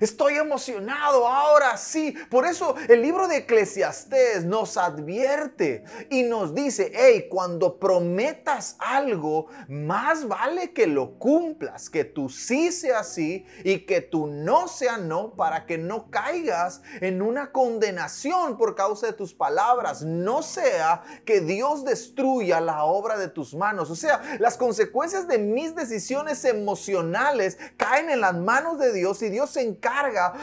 Estoy 0.01 0.35
emocionado 0.35 1.27
ahora 1.29 1.77
sí. 1.77 2.15
Por 2.31 2.47
eso 2.47 2.75
el 2.89 3.03
libro 3.03 3.29
de 3.29 3.39
Eclesiastés 3.39 4.45
nos 4.45 4.77
advierte 4.77 5.85
y 6.11 6.23
nos 6.25 6.55
dice, 6.55 6.93
hey, 6.95 7.27
cuando 7.31 7.79
prometas 7.79 8.77
algo, 8.79 9.47
más 9.69 10.27
vale 10.27 10.73
que 10.73 10.87
lo 10.87 11.19
cumplas, 11.19 11.91
que 11.91 12.05
tu 12.05 12.29
sí 12.29 12.73
sea 12.73 13.05
sí 13.05 13.47
y 13.63 13.81
que 13.81 14.01
tu 14.01 14.27
no 14.27 14.69
sea 14.69 14.99
no, 14.99 15.35
para 15.35 15.67
que 15.67 15.79
no 15.79 16.11
caigas 16.11 16.83
en 17.01 17.23
una 17.23 17.53
condenación 17.53 18.57
por 18.57 18.75
causa 18.75 19.07
de 19.07 19.13
tus 19.13 19.35
palabras. 19.35 20.03
No 20.03 20.43
sea 20.43 21.03
que 21.25 21.41
Dios 21.41 21.85
destruya 21.85 22.61
la 22.61 22.85
obra 22.85 23.19
de 23.19 23.29
tus 23.29 23.55
manos. 23.55 23.91
O 23.91 23.97
sea, 23.97 24.39
las 24.39 24.57
consecuencias 24.57 25.29
de 25.29 25.39
mis 25.39 25.75
decisiones 25.75 26.45
emocionales 26.45 27.59
caen 27.77 28.11
en 28.11 28.21
las 28.21 28.35
manos 28.35 28.79
de 28.79 28.93
Dios 28.93 29.23
y 29.23 29.31
Dios 29.31 29.51
se 29.51 29.63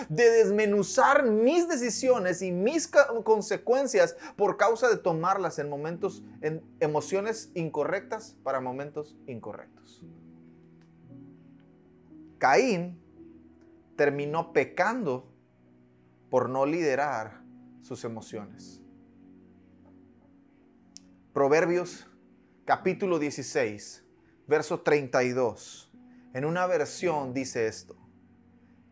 de 0.10 0.30
desmenuzar 0.30 1.24
mis 1.24 1.68
decisiones 1.68 2.42
y 2.42 2.52
mis 2.52 2.88
consecuencias 3.24 4.16
por 4.36 4.58
causa 4.58 4.90
de 4.90 4.98
tomarlas 4.98 5.60
en 5.60 5.70
momentos, 5.70 6.24
en 6.42 6.64
emociones 6.80 7.52
incorrectas 7.56 8.36
para 8.44 8.60
momentos 8.60 9.16
incorrectos. 9.28 10.04
Caín 12.38 13.00
terminó 13.96 14.54
pecando 14.54 15.32
por 16.30 16.50
no 16.50 16.66
liderar 16.66 17.42
sus 17.82 18.04
emociones. 18.04 18.82
Proverbios 21.34 22.08
capítulo 22.66 23.20
16, 23.20 24.04
verso 24.48 24.82
32. 24.82 25.92
En 26.34 26.46
una 26.46 26.66
versión 26.68 27.34
dice 27.34 27.68
esto. 27.68 28.01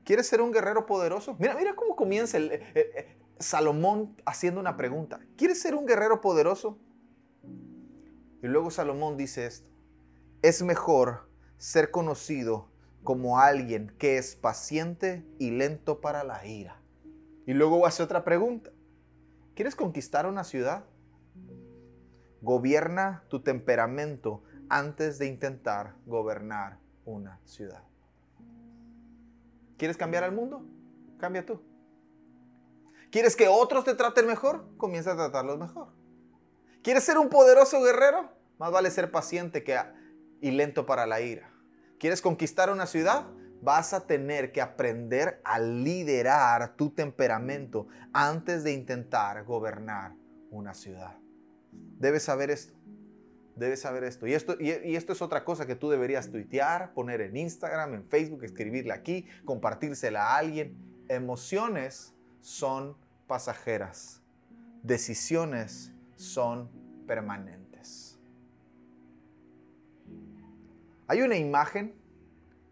¿Quieres 0.10 0.26
ser 0.26 0.42
un 0.42 0.52
guerrero 0.52 0.88
poderoso? 0.88 1.36
Mira, 1.38 1.54
mira 1.54 1.76
cómo 1.76 1.96
comienza 1.96 2.40
eh, 2.40 2.50
eh, 2.52 2.92
eh, 2.96 3.18
Salomón 3.38 4.18
haciendo 4.26 4.60
una 4.60 4.76
pregunta. 4.76 5.20
¿Quieres 5.38 5.62
ser 5.62 5.76
un 5.76 5.86
guerrero 5.86 6.20
poderoso? 6.20 6.80
Y 8.42 8.48
luego 8.48 8.72
Salomón 8.72 9.18
dice 9.18 9.46
esto. 9.46 9.70
Es 10.42 10.64
mejor 10.64 11.30
ser 11.60 11.92
conocido 11.92 12.72
como 13.04 13.38
alguien 13.38 13.94
que 14.00 14.18
es 14.18 14.36
paciente 14.36 15.24
y 15.38 15.52
lento 15.52 16.02
para 16.02 16.24
la 16.24 16.44
ira. 16.44 16.82
Y 17.46 17.54
luego 17.54 17.86
hace 17.86 18.02
otra 18.02 18.24
pregunta. 18.24 18.72
¿Quieres 19.54 19.76
conquistar 19.76 20.26
una 20.26 20.44
ciudad? 20.44 20.86
Gobierna 22.42 23.26
tu 23.30 23.44
temperamento 23.44 24.42
antes 24.70 25.20
de 25.20 25.28
intentar 25.28 25.94
gobernar 26.08 26.80
una 27.06 27.40
ciudad. 27.46 27.89
¿Quieres 29.80 29.96
cambiar 29.96 30.26
al 30.26 30.34
mundo? 30.34 30.66
Cambia 31.18 31.46
tú. 31.46 31.62
¿Quieres 33.10 33.38
que 33.38 33.48
otros 33.48 33.86
te 33.86 33.96
traten 33.96 34.28
mejor? 34.28 34.68
Comienza 34.76 35.14
a 35.14 35.16
tratarlos 35.16 35.58
mejor. 35.58 35.88
¿Quieres 36.84 37.06
ser 37.06 37.18
un 37.18 37.30
poderoso 37.30 37.82
guerrero? 37.82 38.30
Más 38.60 38.72
vale 38.74 38.92
ser 38.92 39.10
paciente 39.10 39.64
que 39.64 39.80
y 40.42 40.52
lento 40.52 40.86
para 40.86 41.08
la 41.08 41.22
ira. 41.22 41.50
¿Quieres 41.98 42.22
conquistar 42.22 42.70
una 42.70 42.88
ciudad? 42.88 43.28
Vas 43.62 43.94
a 43.94 44.06
tener 44.06 44.52
que 44.52 44.62
aprender 44.62 45.42
a 45.46 45.60
liderar 45.60 46.76
tu 46.76 46.90
temperamento 46.90 47.88
antes 48.12 48.66
de 48.66 48.74
intentar 48.74 49.46
gobernar 49.46 50.14
una 50.52 50.74
ciudad. 50.74 51.18
Debes 51.72 52.24
saber 52.24 52.52
esto 52.52 52.79
debes 53.60 53.82
saber 53.82 54.04
esto. 54.04 54.26
Y 54.26 54.34
esto, 54.34 54.56
y, 54.60 54.96
esto 54.96 55.14
es 55.14 55.22
otra 55.22 55.44
cosa 55.44 55.66
que 55.66 55.76
tú 55.76 55.90
deberías 55.90 56.32
tuitear, 56.32 56.94
poner 56.94 57.22
en 57.22 57.38
Instagram, 57.38 57.94
en 57.94 58.04
Facebook, 58.06 58.44
escribirle 58.44 58.94
aquí, 58.94 59.28
compartírsela 59.46 60.24
a 60.24 60.38
alguien. 60.38 60.76
Emociones 61.08 62.14
son 62.42 62.96
pasajeras. 63.28 64.22
Decisiones 64.84 65.92
son 66.16 66.70
permanentes. 67.06 68.18
Hay 71.08 71.22
una 71.22 71.38
imagen 71.38 71.96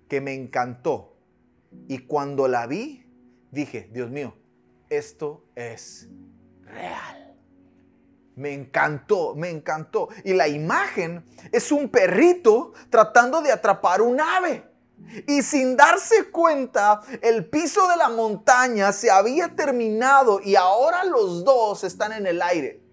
que 0.08 0.22
me 0.22 0.34
encantó 0.34 1.18
y 1.88 2.00
cuando 2.00 2.48
la 2.48 2.68
vi 2.68 3.06
dije, 3.52 3.90
Dios 3.92 4.10
mío, 4.10 4.36
esto 4.90 5.44
es 5.56 6.10
real. 6.64 7.27
Me 8.38 8.54
encantó, 8.54 9.36
me 9.36 9.50
encantó. 9.50 10.10
Y 10.24 10.34
la 10.34 10.48
imagen 10.48 11.26
es 11.52 11.72
un 11.72 11.90
perrito 11.90 12.74
tratando 12.90 13.42
de 13.42 13.52
atrapar 13.52 14.02
un 14.02 14.22
ave. 14.22 14.64
Y 15.28 15.42
sin 15.42 15.76
darse 15.76 16.30
cuenta, 16.32 17.02
el 17.22 17.50
piso 17.50 17.88
de 17.88 17.98
la 17.98 18.10
montaña 18.10 18.92
se 18.92 19.12
había 19.12 19.56
terminado 19.56 20.40
y 20.42 20.56
ahora 20.56 21.04
los 21.04 21.44
dos 21.44 21.84
están 21.84 22.14
en 22.14 22.28
el 22.28 22.42
aire. 22.42 22.87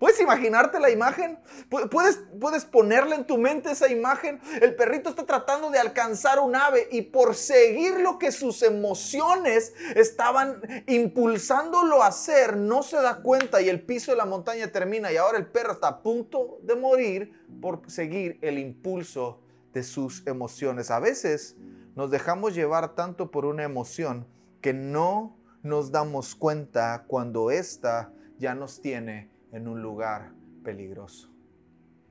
¿Puedes 0.00 0.18
imaginarte 0.18 0.80
la 0.80 0.88
imagen? 0.88 1.38
¿Puedes, 1.68 2.22
¿Puedes 2.40 2.64
ponerle 2.64 3.16
en 3.16 3.26
tu 3.26 3.36
mente 3.36 3.70
esa 3.70 3.86
imagen? 3.86 4.40
El 4.62 4.74
perrito 4.74 5.10
está 5.10 5.26
tratando 5.26 5.68
de 5.68 5.78
alcanzar 5.78 6.38
un 6.38 6.56
ave 6.56 6.88
y 6.90 7.02
por 7.02 7.34
seguir 7.34 8.00
lo 8.00 8.18
que 8.18 8.32
sus 8.32 8.62
emociones 8.62 9.74
estaban 9.94 10.62
impulsándolo 10.86 12.02
a 12.02 12.06
hacer, 12.06 12.56
no 12.56 12.82
se 12.82 12.96
da 12.96 13.20
cuenta 13.20 13.60
y 13.60 13.68
el 13.68 13.82
piso 13.82 14.12
de 14.12 14.16
la 14.16 14.24
montaña 14.24 14.72
termina 14.72 15.12
y 15.12 15.18
ahora 15.18 15.36
el 15.36 15.46
perro 15.46 15.72
está 15.72 15.88
a 15.88 16.02
punto 16.02 16.60
de 16.62 16.76
morir 16.76 17.38
por 17.60 17.82
seguir 17.90 18.38
el 18.40 18.58
impulso 18.58 19.42
de 19.74 19.82
sus 19.82 20.26
emociones. 20.26 20.90
A 20.90 20.98
veces 20.98 21.56
nos 21.94 22.10
dejamos 22.10 22.54
llevar 22.54 22.94
tanto 22.94 23.30
por 23.30 23.44
una 23.44 23.64
emoción 23.64 24.26
que 24.62 24.72
no 24.72 25.36
nos 25.62 25.92
damos 25.92 26.34
cuenta 26.34 27.04
cuando 27.06 27.50
ésta 27.50 28.14
ya 28.38 28.54
nos 28.54 28.80
tiene 28.80 29.29
en 29.52 29.68
un 29.68 29.82
lugar 29.82 30.32
peligroso. 30.62 31.30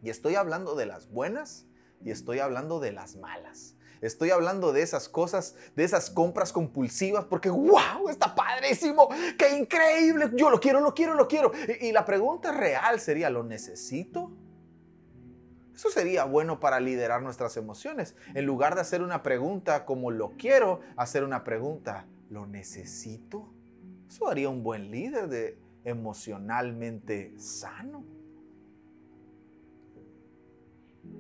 Y 0.02 0.10
estoy 0.10 0.36
hablando 0.36 0.75
de 0.75 0.86
las 0.86 1.10
buenas 1.10 1.67
y 2.04 2.12
estoy 2.12 2.39
hablando 2.39 2.80
de 2.80 2.91
las 2.91 3.15
malas. 3.15 3.75
Estoy 4.02 4.30
hablando 4.30 4.71
de 4.71 4.82
esas 4.82 5.10
cosas, 5.10 5.56
de 5.75 5.84
esas 5.84 6.10
compras 6.10 6.54
compulsivas, 6.54 7.25
porque 7.25 7.49
wow, 7.49 8.08
está 8.10 8.34
padrísimo, 8.34 9.10
qué 9.38 9.58
increíble, 9.58 10.32
yo 10.36 10.49
lo 10.49 10.60
quiero, 10.60 10.80
lo 10.80 10.93
quiero, 10.93 11.15
lo 11.15 11.28
quiero. 11.28 11.52
Y, 11.82 11.88
y 11.88 11.91
la 11.91 12.06
pregunta 12.06 12.54
real 12.54 13.02
sería, 13.02 13.30
¿lo 13.30 13.43
necesito? 13.43 14.32
Eso 15.75 15.89
sería 15.89 16.23
bueno 16.25 16.60
para 16.60 16.80
liderar 16.80 17.21
nuestras 17.21 17.58
emociones. 17.58 18.15
En 18.34 18.45
lugar 18.45 18.75
de 18.75 18.82
hacer 18.82 19.02
una 19.02 19.21
pregunta 19.21 19.86
como 19.86 20.12
lo 20.12 20.32
quiero, 20.32 20.80
hacer 20.95 21.23
una 21.23 21.43
pregunta, 21.43 22.06
¿lo 22.30 22.45
necesito? 22.45 23.49
Eso 24.08 24.30
haría 24.30 24.49
un 24.49 24.63
buen 24.63 24.91
líder 24.91 25.28
de, 25.28 25.58
emocionalmente 25.89 27.38
sano. 27.39 28.06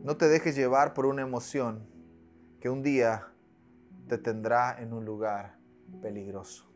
No 0.03 0.17
te 0.17 0.27
dejes 0.27 0.55
llevar 0.55 0.93
por 0.93 1.05
una 1.05 1.21
emoción 1.21 1.87
que 2.59 2.69
un 2.69 2.83
día 2.83 3.27
te 4.07 4.17
tendrá 4.17 4.81
en 4.81 4.93
un 4.93 5.05
lugar 5.05 5.57
peligroso. 6.01 6.69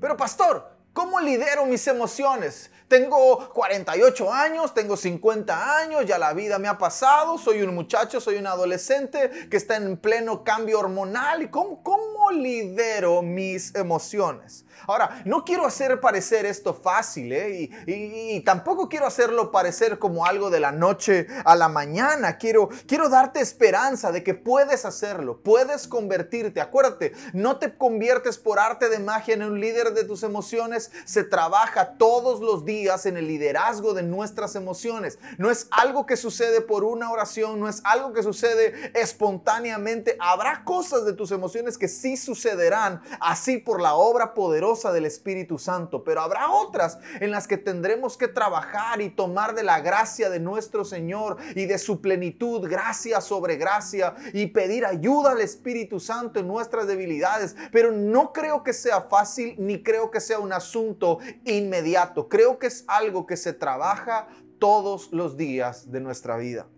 Pero 0.00 0.16
pastor, 0.16 0.79
¿cómo 0.92 1.20
lidero 1.20 1.66
mis 1.66 1.86
emociones? 1.86 2.70
Tengo 2.88 3.52
48 3.52 4.32
años, 4.32 4.74
tengo 4.74 4.96
50 4.96 5.76
años, 5.78 6.04
ya 6.06 6.18
la 6.18 6.32
vida 6.32 6.58
me 6.58 6.66
ha 6.66 6.76
pasado, 6.76 7.38
soy 7.38 7.62
un 7.62 7.72
muchacho, 7.72 8.20
soy 8.20 8.36
un 8.36 8.48
adolescente 8.48 9.30
que 9.48 9.56
está 9.56 9.76
en 9.76 9.96
pleno 9.96 10.42
cambio 10.42 10.80
hormonal. 10.80 11.42
¿Y 11.42 11.48
cómo, 11.48 11.84
cómo 11.84 12.32
lidero 12.32 13.22
mis 13.22 13.74
emociones? 13.76 14.64
Ahora, 14.86 15.22
no 15.24 15.44
quiero 15.44 15.66
hacer 15.66 16.00
parecer 16.00 16.46
esto 16.46 16.74
fácil 16.74 17.32
¿eh? 17.32 17.70
y, 17.86 18.40
tampoco 18.40 18.88
quiero 18.88 19.06
hacerlo 19.06 19.50
parecer 19.50 19.98
como 19.98 20.24
algo 20.24 20.50
de 20.50 20.60
la 20.60 20.72
noche 20.72 21.26
a 21.44 21.54
la 21.56 21.68
mañana. 21.68 22.38
Quiero, 22.38 22.68
quiero 22.86 23.08
darte 23.08 23.40
esperanza 23.40 24.12
de 24.12 24.22
que 24.22 24.34
puedes 24.34 24.84
hacerlo, 24.84 25.42
puedes 25.42 25.86
convertirte. 25.86 26.60
Acuérdate, 26.60 27.12
no 27.32 27.58
te 27.58 27.76
conviertes 27.76 28.38
por 28.38 28.58
arte 28.58 28.88
de 28.88 28.98
magia 28.98 29.34
en 29.34 29.42
un 29.42 29.60
líder 29.60 29.92
de 29.92 30.04
tus 30.04 30.22
emociones, 30.22 30.89
se 31.04 31.24
trabaja 31.24 31.94
todos 31.98 32.40
los 32.40 32.64
días 32.64 33.06
en 33.06 33.16
el 33.16 33.26
liderazgo 33.26 33.94
de 33.94 34.02
nuestras 34.02 34.56
emociones. 34.56 35.18
No 35.38 35.50
es 35.50 35.68
algo 35.70 36.06
que 36.06 36.16
sucede 36.16 36.60
por 36.60 36.84
una 36.84 37.10
oración, 37.10 37.60
no 37.60 37.68
es 37.68 37.80
algo 37.84 38.12
que 38.12 38.22
sucede 38.22 38.92
espontáneamente. 38.94 40.16
Habrá 40.20 40.64
cosas 40.64 41.04
de 41.04 41.12
tus 41.12 41.30
emociones 41.30 41.78
que 41.78 41.88
sí 41.88 42.16
sucederán 42.16 43.02
así 43.20 43.58
por 43.58 43.80
la 43.80 43.94
obra 43.94 44.34
poderosa 44.34 44.92
del 44.92 45.06
Espíritu 45.06 45.58
Santo, 45.58 46.04
pero 46.04 46.20
habrá 46.20 46.50
otras 46.50 46.98
en 47.20 47.30
las 47.30 47.46
que 47.46 47.56
tendremos 47.56 48.16
que 48.16 48.28
trabajar 48.28 49.00
y 49.00 49.10
tomar 49.10 49.54
de 49.54 49.62
la 49.62 49.80
gracia 49.80 50.30
de 50.30 50.40
nuestro 50.40 50.84
Señor 50.84 51.36
y 51.54 51.66
de 51.66 51.78
su 51.78 52.00
plenitud, 52.00 52.68
gracia 52.68 53.20
sobre 53.20 53.56
gracia 53.56 54.14
y 54.32 54.46
pedir 54.46 54.84
ayuda 54.86 55.32
al 55.32 55.40
Espíritu 55.40 56.00
Santo 56.00 56.40
en 56.40 56.48
nuestras 56.48 56.86
debilidades. 56.86 57.56
Pero 57.72 57.92
no 57.92 58.32
creo 58.32 58.62
que 58.62 58.72
sea 58.72 59.02
fácil 59.02 59.54
ni 59.58 59.82
creo 59.82 60.10
que 60.10 60.20
sea 60.20 60.38
un 60.38 60.52
asunto 60.70 61.18
inmediato. 61.44 62.28
Creo 62.28 62.58
que 62.58 62.68
es 62.68 62.84
algo 62.86 63.26
que 63.26 63.36
se 63.36 63.52
trabaja 63.52 64.28
todos 64.60 65.12
los 65.12 65.36
días 65.36 65.90
de 65.90 66.00
nuestra 66.00 66.36
vida. 66.36 66.68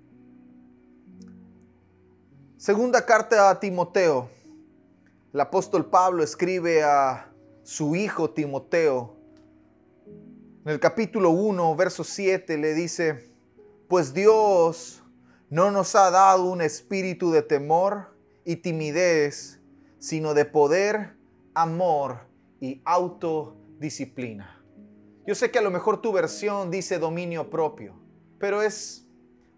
Segunda 2.56 3.04
carta 3.04 3.50
a 3.50 3.60
Timoteo. 3.60 4.30
El 5.34 5.40
apóstol 5.40 5.90
Pablo 5.90 6.22
escribe 6.22 6.82
a 6.82 7.30
su 7.64 7.94
hijo 7.94 8.30
Timoteo. 8.30 9.16
En 10.64 10.72
el 10.72 10.80
capítulo 10.80 11.30
1, 11.30 11.76
verso 11.76 12.04
7 12.04 12.56
le 12.56 12.74
dice, 12.74 13.30
pues 13.88 14.14
Dios 14.14 15.02
no 15.50 15.70
nos 15.70 15.94
ha 15.96 16.10
dado 16.10 16.44
un 16.44 16.62
espíritu 16.62 17.30
de 17.30 17.42
temor 17.42 18.16
y 18.44 18.56
timidez, 18.56 19.60
sino 19.98 20.32
de 20.32 20.44
poder, 20.44 21.16
amor 21.54 22.20
y 22.60 22.80
autodisciplina. 23.82 24.64
Yo 25.26 25.34
sé 25.34 25.50
que 25.50 25.58
a 25.58 25.62
lo 25.62 25.70
mejor 25.70 26.00
tu 26.00 26.12
versión 26.12 26.70
dice 26.70 26.98
dominio 26.98 27.50
propio, 27.50 28.00
pero 28.38 28.62
es 28.62 29.08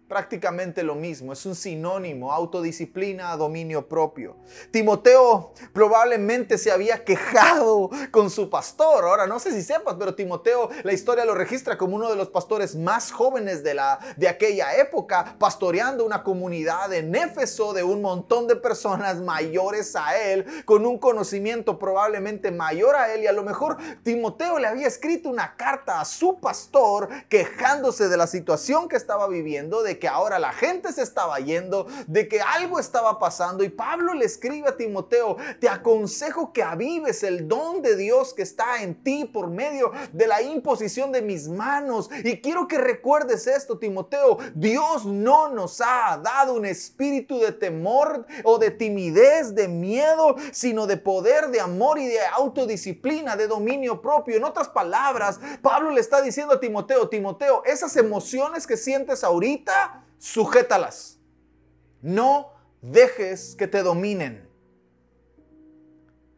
prácticamente 0.07 0.83
lo 0.83 0.95
mismo, 0.95 1.33
es 1.33 1.45
un 1.45 1.55
sinónimo, 1.55 2.31
autodisciplina, 2.31 3.35
dominio 3.35 3.87
propio. 3.87 4.35
Timoteo 4.71 5.51
probablemente 5.73 6.57
se 6.57 6.71
había 6.71 7.03
quejado 7.03 7.89
con 8.11 8.29
su 8.29 8.49
pastor. 8.49 9.03
Ahora, 9.05 9.25
no 9.25 9.39
sé 9.39 9.51
si 9.51 9.63
sepas, 9.63 9.95
pero 9.97 10.13
Timoteo, 10.13 10.69
la 10.83 10.93
historia 10.93 11.25
lo 11.25 11.33
registra 11.33 11.77
como 11.77 11.95
uno 11.95 12.09
de 12.09 12.15
los 12.15 12.29
pastores 12.29 12.75
más 12.75 13.11
jóvenes 13.11 13.63
de, 13.63 13.73
la, 13.73 13.99
de 14.15 14.27
aquella 14.27 14.75
época, 14.75 15.35
pastoreando 15.39 16.05
una 16.05 16.23
comunidad 16.23 16.93
en 16.93 17.15
Éfeso 17.15 17.73
de 17.73 17.83
un 17.83 18.01
montón 18.01 18.47
de 18.47 18.55
personas 18.55 19.17
mayores 19.17 19.95
a 19.95 20.17
él, 20.17 20.45
con 20.65 20.85
un 20.85 20.99
conocimiento 20.99 21.79
probablemente 21.79 22.51
mayor 22.51 22.95
a 22.95 23.13
él. 23.13 23.23
Y 23.23 23.27
a 23.27 23.31
lo 23.31 23.43
mejor 23.43 23.77
Timoteo 24.03 24.59
le 24.59 24.67
había 24.67 24.87
escrito 24.87 25.29
una 25.29 25.55
carta 25.55 25.99
a 25.99 26.05
su 26.05 26.39
pastor 26.39 27.09
quejándose 27.27 28.07
de 28.07 28.17
la 28.17 28.27
situación 28.27 28.87
que 28.87 28.97
estaba 28.97 29.27
viviendo, 29.27 29.81
de 29.81 29.94
que 29.99 30.07
ahora 30.07 30.39
la 30.39 30.53
gente 30.53 30.91
se 30.91 31.01
estaba 31.01 31.39
yendo, 31.39 31.87
de 32.07 32.27
que 32.27 32.41
algo 32.41 32.79
estaba 32.79 33.19
pasando. 33.19 33.63
Y 33.63 33.69
Pablo 33.69 34.13
le 34.13 34.25
escribe 34.25 34.69
a 34.69 34.77
Timoteo, 34.77 35.37
te 35.59 35.69
aconsejo 35.69 36.53
que 36.53 36.63
avives 36.63 37.23
el 37.23 37.47
don 37.47 37.81
de 37.81 37.95
Dios 37.95 38.33
que 38.33 38.41
está 38.41 38.81
en 38.81 39.03
ti 39.03 39.25
por 39.25 39.47
medio 39.47 39.91
de 40.11 40.27
la 40.27 40.41
imposición 40.41 41.11
de 41.11 41.21
mis 41.21 41.47
manos. 41.47 42.09
Y 42.23 42.41
quiero 42.41 42.67
que 42.67 42.77
recuerdes 42.77 43.47
esto, 43.47 43.77
Timoteo, 43.77 44.37
Dios 44.53 45.05
no 45.05 45.49
nos 45.49 45.81
ha 45.81 46.19
dado 46.23 46.53
un 46.53 46.65
espíritu 46.65 47.39
de 47.39 47.51
temor 47.51 48.25
o 48.43 48.57
de 48.57 48.71
timidez, 48.71 49.55
de 49.55 49.67
miedo, 49.67 50.35
sino 50.51 50.87
de 50.87 50.97
poder, 50.97 51.49
de 51.49 51.59
amor 51.59 51.99
y 51.99 52.07
de 52.07 52.19
autodisciplina, 52.33 53.35
de 53.35 53.47
dominio 53.47 54.01
propio. 54.01 54.35
En 54.35 54.43
otras 54.43 54.69
palabras, 54.69 55.39
Pablo 55.61 55.91
le 55.91 56.01
está 56.01 56.21
diciendo 56.21 56.53
a 56.53 56.59
Timoteo, 56.59 57.09
Timoteo, 57.09 57.63
esas 57.65 57.95
emociones 57.97 58.67
que 58.67 58.77
sientes 58.77 59.23
ahorita, 59.23 59.84
sujétalas. 60.17 61.19
No 62.01 62.51
dejes 62.81 63.55
que 63.55 63.67
te 63.67 63.83
dominen. 63.83 64.47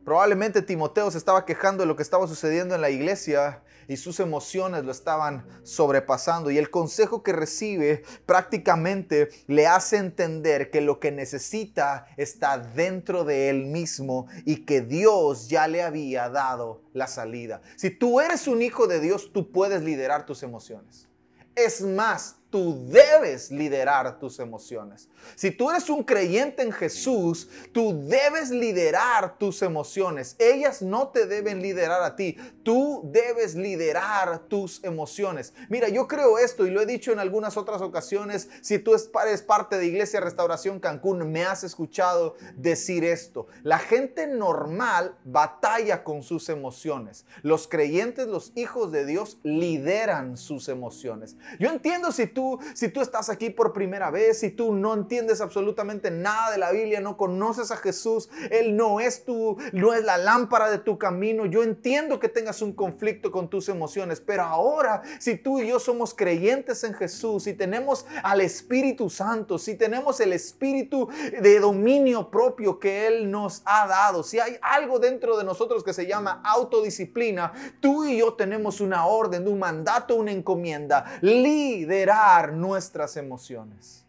Probablemente 0.06 0.62
Timoteo 0.62 1.12
se 1.12 1.18
estaba 1.18 1.46
quejando 1.46 1.84
de 1.84 1.88
lo 1.88 1.98
que 1.98 2.04
estaba 2.04 2.28
sucediendo 2.28 2.74
en 2.76 2.82
la 2.82 2.90
iglesia 2.90 3.62
y 3.90 3.98
sus 3.98 4.20
emociones 4.20 4.86
lo 4.86 4.92
estaban 4.92 5.46
sobrepasando. 5.64 6.52
Y 6.52 6.58
el 6.58 6.70
consejo 6.70 7.24
que 7.24 7.34
recibe 7.34 8.04
prácticamente 8.26 9.30
le 9.48 9.68
hace 9.68 9.98
entender 9.98 10.70
que 10.72 10.82
lo 10.82 11.00
que 11.00 11.12
necesita 11.12 12.06
está 12.18 12.58
dentro 12.58 13.24
de 13.24 13.50
él 13.50 13.66
mismo 13.66 14.28
y 14.46 14.66
que 14.66 14.82
Dios 14.82 15.50
ya 15.50 15.68
le 15.68 15.84
había 15.84 16.30
dado 16.30 16.84
la 16.94 17.08
salida. 17.08 17.62
Si 17.76 17.90
tú 17.90 18.22
eres 18.22 18.48
un 18.48 18.62
hijo 18.62 18.88
de 18.88 19.00
Dios, 19.00 19.32
tú 19.34 19.52
puedes 19.52 19.82
liderar 19.82 20.26
tus 20.26 20.44
emociones. 20.44 21.08
Es 21.56 21.82
más, 21.82 22.37
tú 22.50 22.88
debes 22.88 23.52
liderar 23.52 24.20
tus 24.20 24.40
emociones. 24.40 25.10
Si 25.36 25.52
tú 25.52 25.70
eres 25.70 25.90
un 25.90 26.04
creyente 26.04 26.64
en 26.64 26.72
Jesús, 26.72 27.50
tú 27.74 28.08
debes 28.08 28.50
liderar 28.50 29.38
tus 29.38 29.62
emociones. 29.62 30.36
Ellas 30.40 30.82
no 30.82 31.10
te 31.10 31.26
deben 31.26 31.62
liderar 31.62 32.02
a 32.04 32.16
ti. 32.16 32.38
Tú 32.64 33.02
debes 33.12 33.56
liderar 33.56 34.40
tus 34.48 34.82
emociones. 34.84 35.54
Mira, 35.68 35.90
yo 35.90 36.08
creo 36.08 36.40
esto 36.40 36.66
y 36.66 36.72
lo 36.72 36.82
he 36.82 36.86
dicho 36.86 37.12
en 37.12 37.20
algunas 37.20 37.58
otras 37.58 37.82
ocasiones. 37.82 38.50
Si 38.62 38.80
tú 38.80 38.94
eres 38.94 39.42
parte 39.42 39.78
de 39.78 39.86
Iglesia 39.86 40.22
Restauración 40.22 40.80
Cancún, 40.80 41.30
me 41.30 41.44
has 41.44 41.64
escuchado 41.64 42.36
decir 42.56 43.04
esto. 43.04 43.48
La 43.64 43.80
gente 43.80 44.28
normal 44.28 45.18
batalla 45.26 46.04
con 46.04 46.24
sus 46.24 46.48
emociones. 46.48 47.26
Los 47.42 47.68
creyentes, 47.68 48.28
los 48.28 48.54
hijos 48.56 48.92
de 48.92 49.06
Dios, 49.06 49.40
lideran 49.44 50.38
sus 50.38 50.70
emociones. 50.70 51.36
Yo 51.60 51.70
entiendo 51.70 52.12
si 52.12 52.28
tú, 52.28 52.37
si 52.74 52.90
tú 52.90 53.02
estás 53.02 53.30
aquí 53.30 53.50
por 53.50 53.74
primera 53.74 54.12
vez, 54.12 54.40
si 54.40 54.52
tú 54.52 54.74
no 54.74 54.94
entiendes 54.94 55.42
absolutamente 55.42 56.12
nada 56.12 56.52
de 56.52 56.58
la 56.58 56.72
Biblia, 56.72 57.02
no 57.02 57.18
conoces 57.18 57.72
a 57.72 57.78
Jesús, 57.78 58.30
Él 58.52 58.76
no 58.76 59.00
es 59.00 59.26
tu, 59.26 59.58
no 59.74 59.94
es 59.94 60.04
la 60.04 60.18
lámpara 60.18 60.70
de 60.70 60.78
tu 60.78 60.98
camino. 60.98 61.46
Yo 61.46 61.64
entiendo 61.64 62.20
que 62.20 62.30
tengas 62.30 62.62
un 62.62 62.74
conflicto 62.74 63.32
con 63.32 63.50
tus 63.50 63.70
emociones, 63.70 64.22
pero 64.22 64.44
ahora 64.44 65.02
si 65.20 65.36
tú 65.36 65.60
y 65.60 65.68
yo 65.68 65.80
somos 65.80 66.14
creyentes 66.14 66.84
en 66.84 66.94
Jesús, 66.94 67.44
si 67.44 67.54
tenemos 67.54 68.06
al 68.24 68.42
Espíritu 68.42 69.10
Santo, 69.10 69.58
si 69.58 69.76
tenemos 69.76 70.20
el 70.20 70.34
espíritu 70.34 71.10
de 71.42 71.60
dominio 71.60 72.30
propio 72.30 72.80
que 72.80 73.08
Él 73.08 73.32
nos 73.32 73.62
ha 73.66 73.88
dado, 73.88 74.24
si 74.24 74.40
hay 74.40 74.58
algo 74.62 75.00
dentro 75.00 75.38
de 75.38 75.44
nosotros 75.44 75.84
que 75.84 75.94
se 75.94 76.06
llama 76.06 76.42
autodisciplina, 76.44 77.52
tú 77.80 78.06
y 78.06 78.18
yo 78.20 78.34
tenemos 78.34 78.82
una 78.82 79.06
orden, 79.08 79.48
un 79.48 79.60
mandato, 79.60 80.16
una 80.16 80.32
encomienda, 80.32 81.20
liderar 81.22 82.27
nuestras 82.54 83.18
emociones. 83.18 84.04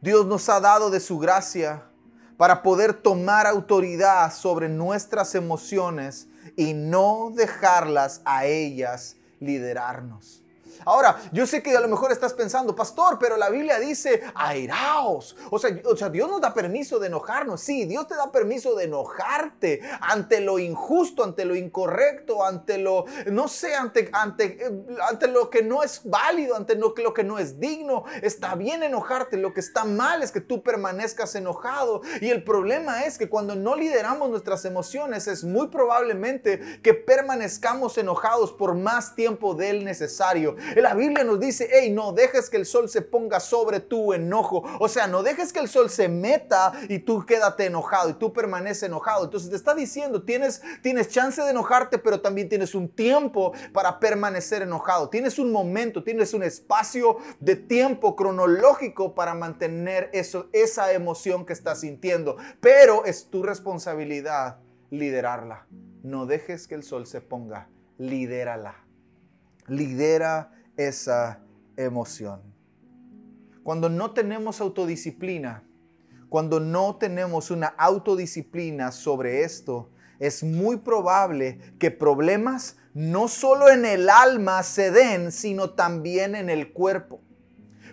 Dios 0.00 0.26
nos 0.26 0.48
ha 0.48 0.60
dado 0.60 0.90
de 0.90 1.00
su 1.00 1.18
gracia 1.18 1.82
para 2.36 2.62
poder 2.62 2.94
tomar 2.94 3.46
autoridad 3.46 4.32
sobre 4.32 4.68
nuestras 4.68 5.34
emociones 5.34 6.28
y 6.56 6.72
no 6.72 7.32
dejarlas 7.34 8.22
a 8.24 8.46
ellas 8.46 9.16
liderarnos. 9.40 10.42
Ahora, 10.88 11.20
yo 11.32 11.46
sé 11.46 11.62
que 11.62 11.76
a 11.76 11.80
lo 11.80 11.88
mejor 11.88 12.12
estás 12.12 12.32
pensando, 12.32 12.74
pastor, 12.74 13.18
pero 13.18 13.36
la 13.36 13.50
Biblia 13.50 13.78
dice, 13.78 14.22
airaos. 14.34 15.36
O 15.50 15.58
sea, 15.58 16.08
Dios 16.08 16.30
nos 16.30 16.40
da 16.40 16.54
permiso 16.54 16.98
de 16.98 17.08
enojarnos. 17.08 17.60
Sí, 17.60 17.84
Dios 17.84 18.06
te 18.08 18.14
da 18.14 18.32
permiso 18.32 18.74
de 18.74 18.84
enojarte 18.84 19.82
ante 20.00 20.40
lo 20.40 20.58
injusto, 20.58 21.24
ante 21.24 21.44
lo 21.44 21.54
incorrecto, 21.54 22.42
ante 22.42 22.78
lo, 22.78 23.04
no 23.26 23.48
sé, 23.48 23.74
ante, 23.74 24.08
ante, 24.14 24.58
ante 25.06 25.28
lo 25.28 25.50
que 25.50 25.62
no 25.62 25.82
es 25.82 26.00
válido, 26.04 26.56
ante 26.56 26.74
lo 26.76 26.94
que 26.94 27.22
no 27.22 27.38
es 27.38 27.60
digno. 27.60 28.04
Está 28.22 28.54
bien 28.54 28.82
enojarte. 28.82 29.36
Lo 29.36 29.52
que 29.52 29.60
está 29.60 29.84
mal 29.84 30.22
es 30.22 30.32
que 30.32 30.40
tú 30.40 30.62
permanezcas 30.62 31.34
enojado. 31.34 32.00
Y 32.22 32.30
el 32.30 32.44
problema 32.44 33.04
es 33.04 33.18
que 33.18 33.28
cuando 33.28 33.54
no 33.54 33.76
lideramos 33.76 34.30
nuestras 34.30 34.64
emociones, 34.64 35.28
es 35.28 35.44
muy 35.44 35.68
probablemente 35.68 36.80
que 36.82 36.94
permanezcamos 36.94 37.98
enojados 37.98 38.52
por 38.52 38.74
más 38.74 39.14
tiempo 39.14 39.54
del 39.54 39.84
necesario. 39.84 40.56
La 40.82 40.94
Biblia 40.94 41.24
nos 41.24 41.40
dice, 41.40 41.68
hey, 41.72 41.90
no 41.90 42.12
dejes 42.12 42.48
que 42.48 42.56
el 42.56 42.64
sol 42.64 42.88
se 42.88 43.02
ponga 43.02 43.40
sobre 43.40 43.80
tu 43.80 44.12
enojo. 44.12 44.62
O 44.78 44.88
sea, 44.88 45.06
no 45.06 45.22
dejes 45.22 45.52
que 45.52 45.58
el 45.58 45.68
sol 45.68 45.90
se 45.90 46.08
meta 46.08 46.72
y 46.88 47.00
tú 47.00 47.24
quédate 47.26 47.66
enojado 47.66 48.10
y 48.10 48.14
tú 48.14 48.32
permaneces 48.32 48.84
enojado. 48.84 49.24
Entonces 49.24 49.50
te 49.50 49.56
está 49.56 49.74
diciendo, 49.74 50.22
tienes, 50.22 50.62
tienes 50.82 51.08
chance 51.08 51.42
de 51.42 51.50
enojarte, 51.50 51.98
pero 51.98 52.20
también 52.20 52.48
tienes 52.48 52.74
un 52.74 52.88
tiempo 52.88 53.52
para 53.72 53.98
permanecer 53.98 54.62
enojado. 54.62 55.08
Tienes 55.08 55.38
un 55.38 55.50
momento, 55.50 56.04
tienes 56.04 56.32
un 56.32 56.42
espacio 56.42 57.18
de 57.40 57.56
tiempo 57.56 58.14
cronológico 58.14 59.14
para 59.14 59.34
mantener 59.34 60.10
esa 60.12 60.92
emoción 60.92 61.44
que 61.44 61.52
estás 61.52 61.80
sintiendo. 61.80 62.36
Pero 62.60 63.04
es 63.04 63.28
tu 63.28 63.42
responsabilidad 63.42 64.58
liderarla. 64.90 65.66
No 66.02 66.26
dejes 66.26 66.68
que 66.68 66.76
el 66.76 66.84
sol 66.84 67.06
se 67.06 67.20
ponga, 67.20 67.68
lidérala. 67.98 68.84
Lidera 69.66 70.52
esa 70.78 71.40
emoción. 71.76 72.40
Cuando 73.62 73.90
no 73.90 74.12
tenemos 74.12 74.62
autodisciplina, 74.62 75.62
cuando 76.30 76.60
no 76.60 76.96
tenemos 76.96 77.50
una 77.50 77.66
autodisciplina 77.66 78.92
sobre 78.92 79.42
esto, 79.42 79.90
es 80.18 80.42
muy 80.42 80.78
probable 80.78 81.58
que 81.78 81.90
problemas 81.90 82.76
no 82.94 83.28
solo 83.28 83.68
en 83.68 83.84
el 83.84 84.08
alma 84.08 84.62
se 84.62 84.90
den, 84.90 85.30
sino 85.32 85.70
también 85.70 86.34
en 86.34 86.48
el 86.48 86.72
cuerpo. 86.72 87.20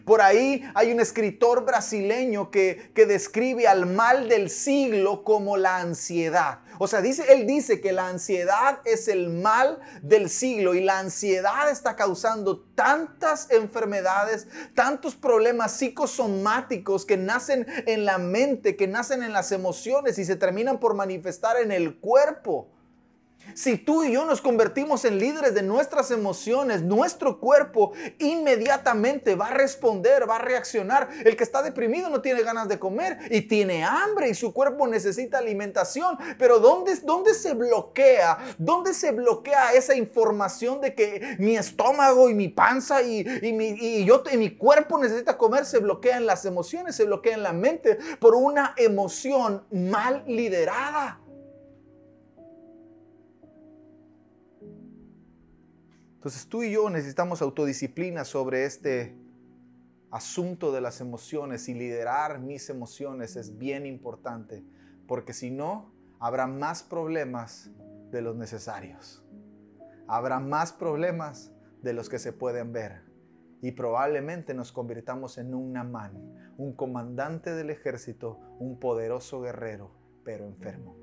Por 0.05 0.21
ahí 0.21 0.63
hay 0.75 0.91
un 0.91 0.99
escritor 0.99 1.65
brasileño 1.65 2.51
que, 2.51 2.91
describe 2.95 3.67
al 3.67 3.87
mal 3.87 4.29
del 4.29 4.49
siglo 4.49 5.23
como 5.23 5.57
la 5.57 5.77
ansiedad. 5.77 6.59
O 6.77 6.87
sea, 6.87 7.01
dice, 7.01 7.33
él 7.33 7.47
dice 7.47 7.81
que 7.81 7.91
la 7.91 8.07
ansiedad 8.07 8.79
es 8.85 9.07
el 9.07 9.29
mal 9.29 9.79
del 10.01 10.29
siglo 10.29 10.75
y 10.75 10.81
la 10.81 10.99
ansiedad 10.99 11.69
está 11.71 11.95
causando 11.95 12.59
tantas 12.75 13.49
enfermedades, 13.49 14.47
tantos 14.75 15.15
problemas 15.15 15.77
psicosomáticos 15.77 17.05
que 17.05 17.17
nacen 17.17 17.65
en 17.87 18.05
la 18.05 18.17
mente, 18.17 18.75
que 18.75 18.87
nacen 18.87 19.23
en 19.23 19.33
las 19.33 19.51
emociones 19.51 20.19
y 20.19 20.25
se 20.25 20.35
terminan 20.35 20.79
por 20.79 20.93
manifestar 20.93 21.57
en 21.57 21.71
el 21.71 21.97
cuerpo. 21.97 22.74
Si 23.53 23.77
tú 23.77 24.03
y 24.03 24.13
yo 24.13 24.25
nos 24.25 24.41
convertimos 24.41 25.05
en 25.05 25.19
líderes 25.19 25.53
de 25.53 25.63
nuestras 25.63 26.12
emociones, 26.12 26.81
nuestro 26.81 27.39
cuerpo 27.39 27.93
inmediatamente 28.19 29.36
va 29.36 29.47
a 29.47 29.53
responder, 29.53 30.29
va 30.29 30.38
a 30.38 30.39
reaccionar. 30.39 31.10
El 31.23 31.36
que 31.38 31.43
está 31.43 31.62
deprimido 31.62 32.10
no 32.10 32.21
tiene 32.21 32.43
ganas 32.43 32.67
de 32.67 32.79
comer 32.79 33.19
y 33.29 33.41
tiene 33.41 33.84
hambre 33.84 34.29
y 34.29 34.34
su 34.34 34.53
cuerpo 34.53 34.88
necesita 34.88 35.38
alimentación. 35.38 36.17
Pero 36.38 36.60
¿dónde, 36.60 36.95
dónde 37.03 37.34
se 37.34 37.53
bloquea? 37.53 38.38
¿Dónde 38.58 38.93
se 38.93 39.12
bloquea 39.12 39.73
esa 39.73 39.95
información 39.95 40.81
de 40.81 40.93
que 40.93 41.36
mi 41.39 41.55
estómago 41.55 42.29
y 42.29 42.34
mi 42.34 42.49
panza 42.49 43.01
y, 43.01 43.23
mi, 43.53 43.67
y 43.69 44.05
yo, 44.05 44.23
y 44.31 44.38
mi 44.38 44.55
cuerpo 44.55 44.97
necesita 44.97 45.38
comer? 45.38 45.65
Se 45.65 45.79
bloquea 45.79 46.17
en 46.17 46.25
las 46.25 46.45
emociones, 46.45 46.95
se 46.95 47.05
bloquea 47.05 47.36
en 47.36 47.43
la 47.43 47.53
mente 47.53 47.97
por 48.19 48.36
una 48.36 48.73
emoción 48.77 49.65
mal 49.71 50.23
liderada. 50.27 51.21
Entonces 56.25 56.49
tú 56.49 56.63
y 56.63 56.71
yo 56.71 56.89
necesitamos 56.89 57.43
autodisciplina 57.43 58.25
sobre 58.25 58.65
este 58.65 59.15
asunto 60.09 60.71
de 60.71 60.81
las 60.81 60.99
emociones 60.99 61.69
y 61.69 61.75
liderar 61.75 62.39
mis 62.39 62.67
emociones 62.71 63.35
es 63.35 63.59
bien 63.59 63.85
importante, 63.85 64.65
porque 65.07 65.33
si 65.33 65.51
no, 65.51 65.93
habrá 66.19 66.47
más 66.47 66.81
problemas 66.81 67.69
de 68.09 68.23
los 68.23 68.35
necesarios. 68.35 69.23
Habrá 70.07 70.39
más 70.39 70.73
problemas 70.73 71.51
de 71.83 71.93
los 71.93 72.09
que 72.09 72.17
se 72.17 72.33
pueden 72.33 72.73
ver. 72.73 73.03
Y 73.61 73.73
probablemente 73.73 74.55
nos 74.55 74.71
convirtamos 74.71 75.38
en 75.38 75.53
un 75.53 75.73
Namán, 75.73 76.55
un 76.57 76.73
comandante 76.73 77.53
del 77.53 77.69
ejército, 77.69 78.39
un 78.57 78.79
poderoso 78.79 79.41
guerrero, 79.41 79.91
pero 80.23 80.47
enfermo. 80.47 80.97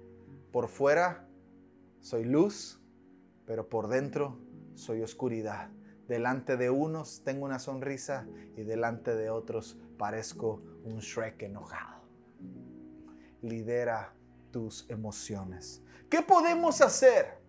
Por 0.51 0.67
fuera 0.67 1.29
soy 2.01 2.25
luz, 2.25 2.83
pero 3.47 3.69
por 3.69 3.87
dentro 3.87 4.51
soy 4.75 5.03
oscuridad. 5.03 5.71
Delante 6.09 6.57
de 6.57 6.71
unos 6.71 7.23
tengo 7.25 7.45
una 7.45 7.59
sonrisa 7.59 8.27
y 8.57 8.63
delante 8.63 9.15
de 9.15 9.31
otros 9.31 9.79
parezco 9.97 10.63
un 10.85 10.99
Shrek 10.99 11.43
enojado. 11.43 12.03
Lidera 13.41 14.15
tus 14.51 14.89
emociones. 14.91 15.83
¿Qué 16.11 16.23
podemos 16.23 16.81
hacer? 16.81 17.41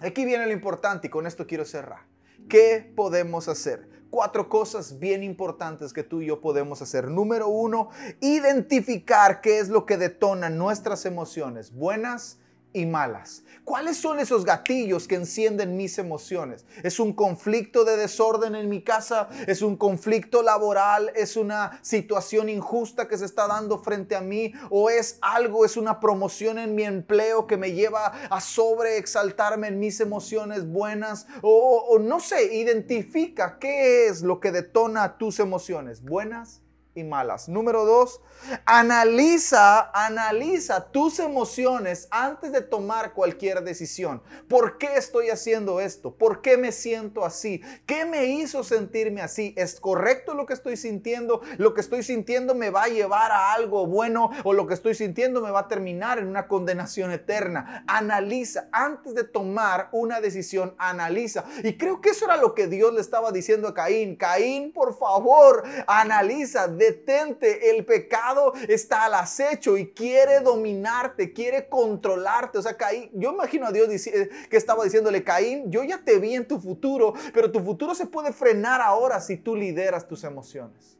Aquí 0.00 0.24
viene 0.24 0.46
lo 0.46 0.52
importante 0.52 1.06
y 1.06 1.10
con 1.10 1.26
esto 1.26 1.46
quiero 1.46 1.64
cerrar. 1.64 2.06
¿Qué 2.48 2.92
podemos 2.96 3.48
hacer? 3.48 3.88
Cuatro 4.10 4.48
cosas 4.48 4.98
bien 4.98 5.22
importantes 5.22 5.92
que 5.92 6.02
tú 6.02 6.20
y 6.20 6.26
yo 6.26 6.40
podemos 6.40 6.82
hacer. 6.82 7.08
Número 7.08 7.48
uno, 7.48 7.90
identificar 8.20 9.40
qué 9.40 9.58
es 9.58 9.68
lo 9.68 9.86
que 9.86 9.96
detona 9.96 10.50
nuestras 10.50 11.06
emociones, 11.06 11.72
buenas 11.72 12.38
y 12.74 12.84
malas. 12.84 13.44
¿Cuáles 13.64 13.96
son 13.96 14.18
esos 14.18 14.44
gatillos 14.44 15.08
que 15.08 15.14
encienden 15.14 15.76
mis 15.76 15.96
emociones? 15.96 16.66
¿Es 16.82 17.00
un 17.00 17.14
conflicto 17.14 17.84
de 17.84 17.96
desorden 17.96 18.54
en 18.54 18.68
mi 18.68 18.82
casa? 18.82 19.28
¿Es 19.46 19.62
un 19.62 19.76
conflicto 19.76 20.42
laboral? 20.42 21.10
¿Es 21.14 21.38
una 21.38 21.78
situación 21.80 22.50
injusta 22.50 23.08
que 23.08 23.16
se 23.16 23.24
está 23.24 23.46
dando 23.46 23.78
frente 23.78 24.16
a 24.16 24.20
mí? 24.20 24.52
¿O 24.68 24.90
es 24.90 25.18
algo, 25.22 25.64
es 25.64 25.78
una 25.78 26.00
promoción 26.00 26.58
en 26.58 26.74
mi 26.74 26.82
empleo 26.82 27.46
que 27.46 27.56
me 27.56 27.72
lleva 27.72 28.06
a 28.28 28.40
sobreexaltarme 28.40 29.68
en 29.68 29.78
mis 29.78 30.00
emociones 30.00 30.66
buenas? 30.66 31.26
O, 31.40 31.86
o 31.88 31.98
no 31.98 32.20
sé, 32.20 32.54
identifica 32.56 33.58
qué 33.58 34.08
es 34.08 34.20
lo 34.20 34.40
que 34.40 34.52
detona 34.52 35.16
tus 35.16 35.38
emociones, 35.38 36.02
buenas 36.02 36.63
y 36.94 37.02
malas. 37.02 37.48
Número 37.48 37.84
dos, 37.84 38.20
analiza, 38.64 39.90
analiza 39.92 40.90
tus 40.92 41.18
emociones 41.18 42.06
antes 42.10 42.52
de 42.52 42.60
tomar 42.60 43.12
cualquier 43.12 43.62
decisión. 43.62 44.22
¿Por 44.48 44.78
qué 44.78 44.96
estoy 44.96 45.30
haciendo 45.30 45.80
esto? 45.80 46.14
¿Por 46.14 46.40
qué 46.40 46.56
me 46.56 46.72
siento 46.72 47.24
así? 47.24 47.62
¿Qué 47.86 48.04
me 48.04 48.26
hizo 48.26 48.62
sentirme 48.62 49.22
así? 49.22 49.54
¿Es 49.56 49.80
correcto 49.80 50.34
lo 50.34 50.46
que 50.46 50.54
estoy 50.54 50.76
sintiendo? 50.76 51.40
¿Lo 51.58 51.74
que 51.74 51.80
estoy 51.80 52.02
sintiendo 52.02 52.54
me 52.54 52.70
va 52.70 52.84
a 52.84 52.88
llevar 52.88 53.32
a 53.32 53.52
algo 53.52 53.86
bueno 53.86 54.30
o 54.44 54.52
lo 54.52 54.66
que 54.66 54.74
estoy 54.74 54.94
sintiendo 54.94 55.40
me 55.40 55.50
va 55.50 55.60
a 55.60 55.68
terminar 55.68 56.18
en 56.18 56.28
una 56.28 56.46
condenación 56.46 57.10
eterna? 57.10 57.84
Analiza, 57.88 58.68
antes 58.70 59.14
de 59.14 59.24
tomar 59.24 59.88
una 59.92 60.20
decisión, 60.20 60.74
analiza. 60.78 61.44
Y 61.64 61.76
creo 61.76 62.00
que 62.00 62.10
eso 62.10 62.26
era 62.26 62.36
lo 62.36 62.54
que 62.54 62.68
Dios 62.68 62.92
le 62.94 63.00
estaba 63.00 63.32
diciendo 63.32 63.68
a 63.68 63.74
Caín. 63.74 64.16
Caín, 64.16 64.72
por 64.72 64.96
favor, 64.96 65.64
analiza 65.86 66.68
detente, 66.84 67.70
el 67.70 67.84
pecado 67.84 68.52
está 68.68 69.04
al 69.04 69.14
acecho 69.14 69.76
y 69.76 69.92
quiere 69.92 70.40
dominarte, 70.40 71.32
quiere 71.32 71.68
controlarte. 71.68 72.58
O 72.58 72.62
sea, 72.62 72.76
Caín, 72.76 73.10
yo 73.14 73.32
imagino 73.32 73.66
a 73.66 73.72
Dios 73.72 73.88
que 73.88 74.56
estaba 74.56 74.84
diciéndole, 74.84 75.24
Caín, 75.24 75.70
yo 75.70 75.82
ya 75.84 76.04
te 76.04 76.18
vi 76.18 76.34
en 76.34 76.46
tu 76.46 76.60
futuro, 76.60 77.14
pero 77.32 77.50
tu 77.50 77.60
futuro 77.60 77.94
se 77.94 78.06
puede 78.06 78.32
frenar 78.32 78.80
ahora 78.80 79.20
si 79.20 79.36
tú 79.36 79.56
lideras 79.56 80.06
tus 80.06 80.24
emociones. 80.24 80.98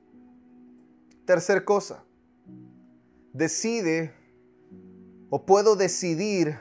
Tercer 1.26 1.64
cosa, 1.64 2.04
decide 3.32 4.14
o 5.30 5.44
puedo 5.46 5.76
decidir 5.76 6.58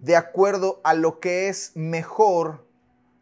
de 0.00 0.16
acuerdo 0.16 0.80
a 0.84 0.94
lo 0.94 1.20
que 1.20 1.48
es 1.48 1.72
mejor, 1.74 2.66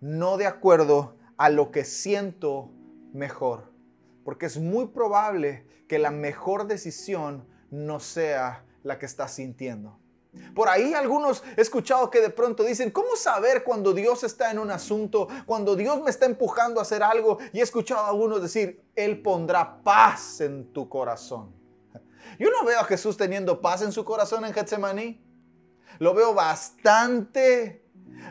no 0.00 0.36
de 0.36 0.46
acuerdo 0.46 1.16
a 1.36 1.50
lo 1.50 1.70
que 1.70 1.84
siento 1.84 2.70
mejor 3.12 3.77
porque 4.28 4.44
es 4.44 4.58
muy 4.58 4.88
probable 4.88 5.64
que 5.88 5.98
la 5.98 6.10
mejor 6.10 6.66
decisión 6.66 7.48
no 7.70 7.98
sea 7.98 8.62
la 8.82 8.98
que 8.98 9.06
estás 9.06 9.32
sintiendo. 9.32 9.98
Por 10.54 10.68
ahí 10.68 10.92
algunos 10.92 11.42
he 11.56 11.62
escuchado 11.62 12.10
que 12.10 12.20
de 12.20 12.28
pronto 12.28 12.62
dicen, 12.62 12.90
¿cómo 12.90 13.16
saber 13.16 13.64
cuando 13.64 13.94
Dios 13.94 14.24
está 14.24 14.50
en 14.50 14.58
un 14.58 14.70
asunto, 14.70 15.28
cuando 15.46 15.74
Dios 15.76 16.02
me 16.02 16.10
está 16.10 16.26
empujando 16.26 16.78
a 16.78 16.82
hacer 16.82 17.02
algo? 17.02 17.38
Y 17.54 17.60
he 17.60 17.62
escuchado 17.62 18.04
a 18.04 18.10
algunos 18.10 18.42
decir, 18.42 18.84
Él 18.94 19.22
pondrá 19.22 19.82
paz 19.82 20.42
en 20.42 20.74
tu 20.74 20.90
corazón. 20.90 21.54
Yo 22.38 22.50
no 22.50 22.66
veo 22.66 22.80
a 22.80 22.84
Jesús 22.84 23.16
teniendo 23.16 23.62
paz 23.62 23.80
en 23.80 23.92
su 23.92 24.04
corazón 24.04 24.44
en 24.44 24.52
Getsemaní. 24.52 25.24
Lo 26.00 26.12
veo 26.12 26.34
bastante 26.34 27.82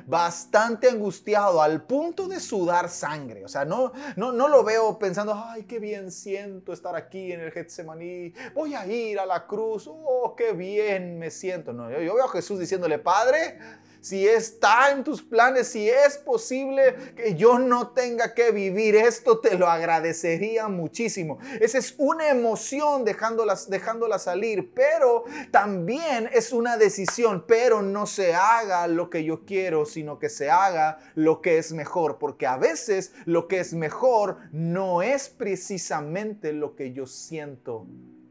bastante 0.06 0.90
angustiado 0.90 1.62
al 1.62 1.84
punto 1.84 2.28
de 2.28 2.40
sudar 2.40 2.90
sangre. 2.90 3.44
O 3.44 3.48
sea, 3.48 3.66
no, 3.66 3.92
no, 4.16 4.32
no 4.32 4.48
lo 4.48 4.64
veo 4.64 4.98
pensando, 4.98 5.34
ay, 5.36 5.64
qué 5.64 5.80
bien 5.80 6.12
siento 6.12 6.74
estar 6.74 6.96
aquí 6.96 7.32
en 7.32 7.42
el 7.42 7.52
Getsemaní, 7.52 8.34
voy 8.54 8.76
a 8.76 8.86
ir 8.86 9.20
a 9.20 9.26
la 9.26 9.46
cruz, 9.46 9.88
oh, 9.88 10.36
qué 10.36 10.54
bien 10.54 11.20
me 11.20 11.32
siento. 11.32 11.74
No, 11.74 11.90
yo, 11.90 12.02
yo 12.02 12.16
veo 12.16 12.26
a 12.26 12.30
Jesús 12.30 12.60
diciéndole, 12.60 13.00
Padre, 13.00 13.60
si 14.08 14.26
está 14.26 14.92
en 14.92 15.04
tus 15.04 15.22
planes, 15.22 15.68
si 15.68 15.90
es 15.90 16.18
posible 16.18 16.96
que 17.16 17.36
yo 17.36 17.60
no 17.60 17.90
tenga 17.90 18.34
que 18.34 18.52
vivir 18.52 18.96
esto, 18.96 19.40
te 19.40 19.58
lo 19.58 19.68
agradecería 19.68 20.70
muchísimo. 20.70 21.40
Esa 21.60 21.78
es 21.78 21.94
una 21.98 22.30
emoción 22.30 23.04
dejándola, 23.04 23.58
dejándola 23.68 24.18
salir, 24.18 24.72
pero 24.74 25.26
también 25.52 26.30
es 26.32 26.54
una 26.54 26.78
decisión, 26.78 27.44
pero 27.46 27.82
no 27.82 28.06
se 28.06 28.34
haga 28.34 28.88
lo 28.88 29.10
que 29.10 29.26
yo 29.26 29.46
quiero, 29.46 29.86
sino 29.86 30.20
que 30.20 30.30
se 30.30 30.50
haga 30.50 31.00
lo 31.16 31.42
que 31.42 31.58
es 31.58 31.74
mejor, 31.74 32.18
porque 32.18 32.48
a 32.48 32.56
veces 32.56 33.12
lo 33.26 33.50
que 33.50 33.60
es 33.60 33.74
mejor 33.74 34.38
no 34.54 35.02
es 35.02 35.28
precisamente 35.28 36.54
lo 36.54 36.76
que 36.76 36.94
yo 36.94 37.06
siento 37.08 37.86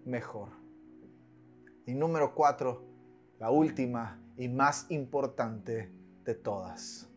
mejor. 0.06 0.48
Y 1.84 1.94
número 1.94 2.34
cuatro, 2.34 2.82
la 3.38 3.50
última 3.50 4.25
y 4.36 4.48
más 4.48 4.86
importante 4.90 5.90
de 6.24 6.34
todas, 6.34 7.08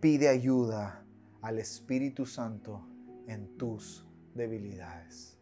pide 0.00 0.28
ayuda 0.28 1.04
al 1.42 1.58
Espíritu 1.58 2.26
Santo 2.26 2.86
en 3.26 3.56
tus 3.56 4.06
debilidades. 4.34 5.38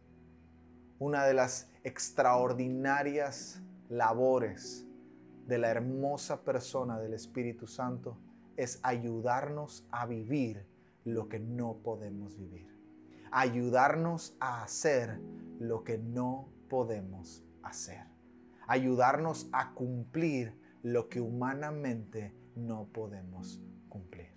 Una 0.98 1.24
de 1.24 1.34
las 1.34 1.70
extraordinarias 1.82 3.60
labores 3.88 4.86
de 5.46 5.58
la 5.58 5.70
hermosa 5.70 6.42
persona 6.44 6.98
del 6.98 7.14
Espíritu 7.14 7.66
Santo 7.66 8.18
es 8.56 8.78
ayudarnos 8.82 9.86
a 9.90 10.06
vivir 10.06 10.66
lo 11.04 11.28
que 11.28 11.40
no 11.40 11.78
podemos 11.82 12.38
vivir. 12.38 12.68
Ayudarnos 13.30 14.36
a 14.40 14.62
hacer 14.62 15.18
lo 15.58 15.84
que 15.84 15.98
no 15.98 16.48
podemos 16.68 17.42
hacer. 17.62 18.06
Ayudarnos 18.68 19.48
a 19.52 19.72
cumplir 19.72 20.61
lo 20.82 21.08
que 21.08 21.20
humanamente 21.20 22.34
no 22.56 22.86
podemos 22.92 23.60
cumplir. 23.88 24.32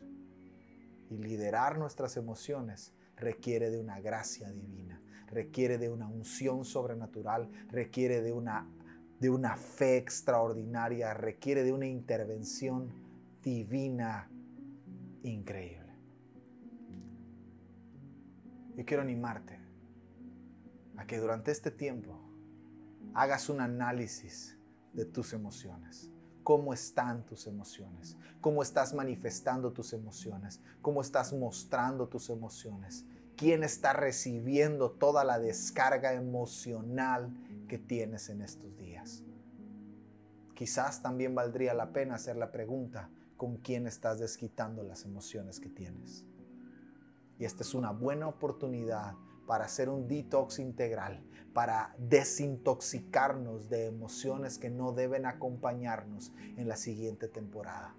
Y 1.10 1.18
liderar 1.18 1.78
nuestras 1.78 2.18
emociones 2.18 2.94
requiere 3.16 3.70
de 3.70 3.80
una 3.80 4.00
gracia 4.00 4.50
divina, 4.52 5.02
requiere 5.28 5.78
de 5.78 5.90
una 5.90 6.08
unción 6.08 6.66
sobrenatural, 6.66 7.50
requiere 7.70 8.22
de 8.22 8.32
una, 8.32 8.70
de 9.20 9.30
una 9.30 9.56
fe 9.56 9.98
extraordinaria, 9.98 11.14
requiere 11.14 11.64
de 11.64 11.72
una 11.72 11.88
intervención 11.88 12.92
divina 13.42 14.30
increíble. 15.24 15.94
Yo 18.76 18.86
quiero 18.86 19.04
animarte 19.04 19.60
a 20.98 21.08
que 21.08 21.18
durante 21.18 21.52
este 21.52 21.72
tiempo 21.72 22.20
hagas 23.14 23.50
un 23.50 23.62
análisis 23.62 24.58
de 24.94 25.06
tus 25.06 25.34
emociones 25.34 26.12
cómo 26.46 26.76
están 26.76 27.26
tus 27.26 27.48
emociones, 27.48 28.16
cómo 28.40 28.62
estás 28.62 28.94
manifestando 28.94 29.74
tus 29.74 29.94
emociones, 29.94 30.62
cómo 30.80 31.02
estás 31.02 31.34
mostrando 31.34 32.08
tus 32.08 32.30
emociones, 32.30 33.04
quién 33.36 33.64
está 33.64 33.94
recibiendo 33.94 34.92
toda 34.92 35.24
la 35.24 35.40
descarga 35.40 36.14
emocional 36.14 37.36
que 37.68 37.80
tienes 37.80 38.30
en 38.30 38.44
estos 38.44 38.78
días. 38.78 39.24
Quizás 40.54 41.02
también 41.02 41.34
valdría 41.34 41.74
la 41.74 41.92
pena 41.92 42.14
hacer 42.14 42.38
la 42.38 42.52
pregunta, 42.52 43.10
¿con 43.38 43.58
quién 43.58 43.88
estás 43.88 44.20
desquitando 44.20 44.84
las 44.84 45.04
emociones 45.04 45.60
que 45.60 45.70
tienes? 45.70 46.26
Y 47.40 47.46
esta 47.46 47.64
es 47.64 47.74
una 47.74 47.90
buena 47.90 48.28
oportunidad 48.28 49.16
para 49.46 49.66
hacer 49.66 49.90
un 49.90 50.08
detox 50.08 50.60
integral, 50.60 51.24
para 51.54 51.96
desintoxicarnos 51.98 53.70
de 53.70 53.86
emociones 53.86 54.58
que 54.58 54.70
no 54.70 54.92
deben 54.92 55.26
acompañarnos 55.26 56.34
en 56.58 56.68
la 56.68 56.76
siguiente 56.76 57.28
temporada. 57.28 57.96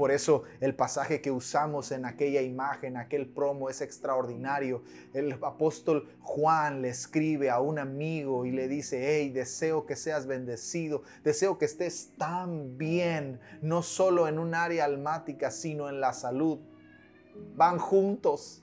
Por 0.00 0.12
eso 0.12 0.44
el 0.60 0.74
pasaje 0.74 1.20
que 1.20 1.30
usamos 1.30 1.92
en 1.92 2.06
aquella 2.06 2.40
imagen, 2.40 2.96
aquel 2.96 3.28
promo 3.28 3.68
es 3.68 3.82
extraordinario. 3.82 4.82
El 5.12 5.32
apóstol 5.42 6.08
Juan 6.20 6.80
le 6.80 6.88
escribe 6.88 7.50
a 7.50 7.60
un 7.60 7.78
amigo 7.78 8.46
y 8.46 8.50
le 8.50 8.66
dice, 8.66 9.18
hey, 9.18 9.28
deseo 9.28 9.84
que 9.84 9.96
seas 9.96 10.26
bendecido, 10.26 11.02
deseo 11.22 11.58
que 11.58 11.66
estés 11.66 12.12
tan 12.16 12.78
bien, 12.78 13.40
no 13.60 13.82
solo 13.82 14.26
en 14.26 14.38
un 14.38 14.54
área 14.54 14.86
almática, 14.86 15.50
sino 15.50 15.90
en 15.90 16.00
la 16.00 16.14
salud. 16.14 16.60
Van 17.54 17.78
juntos 17.78 18.62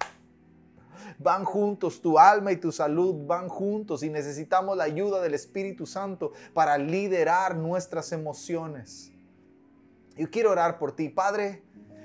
van 1.19 1.45
juntos, 1.45 2.01
tu 2.01 2.19
alma 2.19 2.51
y 2.51 2.57
tu 2.57 2.71
salud 2.71 3.25
van 3.25 3.49
juntos 3.49 4.03
y 4.03 4.09
necesitamos 4.09 4.77
la 4.77 4.85
ayuda 4.85 5.21
del 5.21 5.33
Espíritu 5.33 5.85
Santo 5.85 6.31
para 6.53 6.77
liderar 6.77 7.55
nuestras 7.55 8.11
emociones. 8.11 9.11
Yo 10.15 10.29
quiero 10.29 10.51
orar 10.51 10.79
por 10.79 10.95
ti, 10.95 11.09
Padre, 11.09 11.63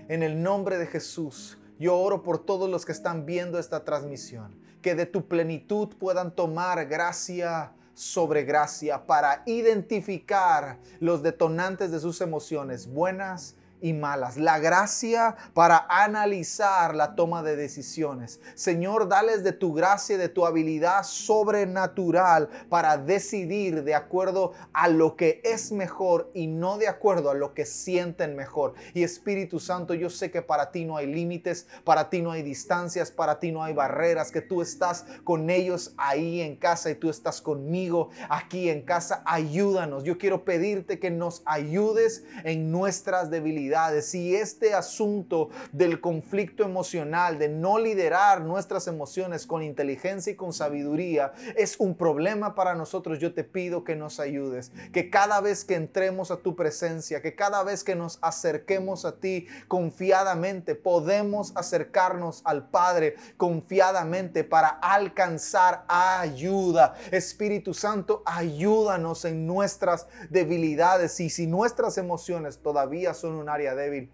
en 0.08 0.22
el 0.22 0.42
nombre 0.42 0.78
de 0.78 0.86
Jesús. 0.86 1.58
Yo 1.78 1.98
oro 1.98 2.22
por 2.22 2.44
todos 2.44 2.68
los 2.68 2.84
que 2.84 2.92
están 2.92 3.24
viendo 3.26 3.58
esta 3.58 3.84
transmisión, 3.84 4.54
que 4.82 4.94
de 4.94 5.06
tu 5.06 5.26
plenitud 5.26 5.88
puedan 5.98 6.34
tomar 6.34 6.86
gracia 6.86 7.72
sobre 7.94 8.44
gracia 8.44 9.06
para 9.06 9.42
identificar 9.46 10.78
los 11.00 11.22
detonantes 11.22 11.90
de 11.90 12.00
sus 12.00 12.20
emociones, 12.20 12.86
buenas 12.86 13.56
y 13.82 13.92
malas. 13.92 14.38
La 14.38 14.60
gracia 14.60 15.36
para 15.52 15.86
analizar 15.88 16.94
la 16.94 17.14
toma 17.16 17.42
de 17.42 17.56
decisiones. 17.56 18.40
Señor, 18.54 19.08
dales 19.08 19.42
de 19.42 19.52
tu 19.52 19.74
gracia 19.74 20.14
y 20.14 20.18
de 20.18 20.28
tu 20.28 20.46
habilidad 20.46 21.02
sobrenatural 21.02 22.48
para 22.70 22.96
decidir 22.96 23.82
de 23.82 23.94
acuerdo 23.94 24.52
a 24.72 24.88
lo 24.88 25.16
que 25.16 25.42
es 25.44 25.72
mejor 25.72 26.30
y 26.32 26.46
no 26.46 26.78
de 26.78 26.86
acuerdo 26.86 27.28
a 27.28 27.34
lo 27.34 27.54
que 27.54 27.66
sienten 27.66 28.36
mejor. 28.36 28.74
Y 28.94 29.02
Espíritu 29.02 29.58
Santo, 29.58 29.94
yo 29.94 30.08
sé 30.08 30.30
que 30.30 30.42
para 30.42 30.70
ti 30.70 30.84
no 30.84 30.96
hay 30.96 31.08
límites, 31.08 31.66
para 31.84 32.08
ti 32.08 32.22
no 32.22 32.30
hay 32.30 32.42
distancias, 32.42 33.10
para 33.10 33.40
ti 33.40 33.50
no 33.50 33.64
hay 33.64 33.74
barreras, 33.74 34.30
que 34.30 34.40
tú 34.40 34.62
estás 34.62 35.04
con 35.24 35.50
ellos 35.50 35.92
ahí 35.96 36.40
en 36.40 36.54
casa 36.54 36.88
y 36.88 36.94
tú 36.94 37.10
estás 37.10 37.42
conmigo 37.42 38.10
aquí 38.28 38.70
en 38.70 38.82
casa. 38.82 39.24
Ayúdanos. 39.26 40.04
Yo 40.04 40.18
quiero 40.18 40.44
pedirte 40.44 41.00
que 41.00 41.10
nos 41.10 41.42
ayudes 41.46 42.24
en 42.44 42.70
nuestras 42.70 43.28
debilidades 43.28 43.71
si 44.02 44.34
este 44.34 44.74
asunto 44.74 45.50
del 45.72 46.00
conflicto 46.00 46.64
emocional, 46.64 47.38
de 47.38 47.48
no 47.48 47.78
liderar 47.78 48.42
nuestras 48.42 48.86
emociones 48.86 49.46
con 49.46 49.62
inteligencia 49.62 50.32
y 50.32 50.36
con 50.36 50.52
sabiduría, 50.52 51.32
es 51.56 51.78
un 51.78 51.96
problema 51.96 52.54
para 52.54 52.74
nosotros, 52.74 53.18
yo 53.18 53.34
te 53.34 53.44
pido 53.44 53.84
que 53.84 53.96
nos 53.96 54.20
ayudes, 54.20 54.72
que 54.92 55.10
cada 55.10 55.40
vez 55.40 55.64
que 55.64 55.74
entremos 55.74 56.30
a 56.30 56.38
tu 56.38 56.54
presencia, 56.56 57.22
que 57.22 57.34
cada 57.34 57.62
vez 57.62 57.84
que 57.84 57.94
nos 57.94 58.18
acerquemos 58.20 59.04
a 59.04 59.16
ti 59.16 59.46
confiadamente, 59.68 60.74
podemos 60.74 61.52
acercarnos 61.56 62.42
al 62.44 62.68
Padre 62.68 63.16
confiadamente 63.36 64.44
para 64.44 64.68
alcanzar 64.68 65.84
ayuda. 65.88 66.94
Espíritu 67.10 67.74
Santo, 67.74 68.22
ayúdanos 68.26 69.24
en 69.24 69.46
nuestras 69.46 70.06
debilidades 70.30 71.18
y 71.20 71.30
si 71.30 71.46
nuestras 71.46 71.98
emociones 71.98 72.58
todavía 72.58 73.14
son 73.14 73.34
un 73.34 73.48
débil, 73.74 74.10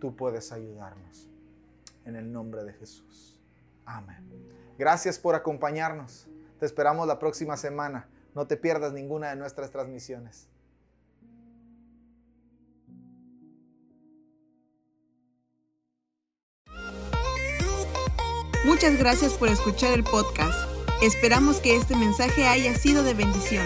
tú 0.00 0.14
puedes 0.14 0.52
ayudarnos. 0.52 1.28
En 2.04 2.16
el 2.16 2.32
nombre 2.32 2.64
de 2.64 2.72
Jesús. 2.72 3.38
Amén. 3.84 4.24
Gracias 4.78 5.18
por 5.18 5.34
acompañarnos. 5.34 6.26
Te 6.58 6.66
esperamos 6.66 7.06
la 7.06 7.18
próxima 7.18 7.56
semana. 7.56 8.08
No 8.34 8.46
te 8.46 8.56
pierdas 8.56 8.92
ninguna 8.92 9.30
de 9.30 9.36
nuestras 9.36 9.70
transmisiones. 9.70 10.48
Muchas 18.64 18.98
gracias 18.98 19.32
por 19.34 19.48
escuchar 19.48 19.92
el 19.92 20.04
podcast. 20.04 20.70
Esperamos 21.02 21.60
que 21.60 21.76
este 21.76 21.96
mensaje 21.96 22.46
haya 22.46 22.74
sido 22.74 23.02
de 23.02 23.14
bendición. 23.14 23.64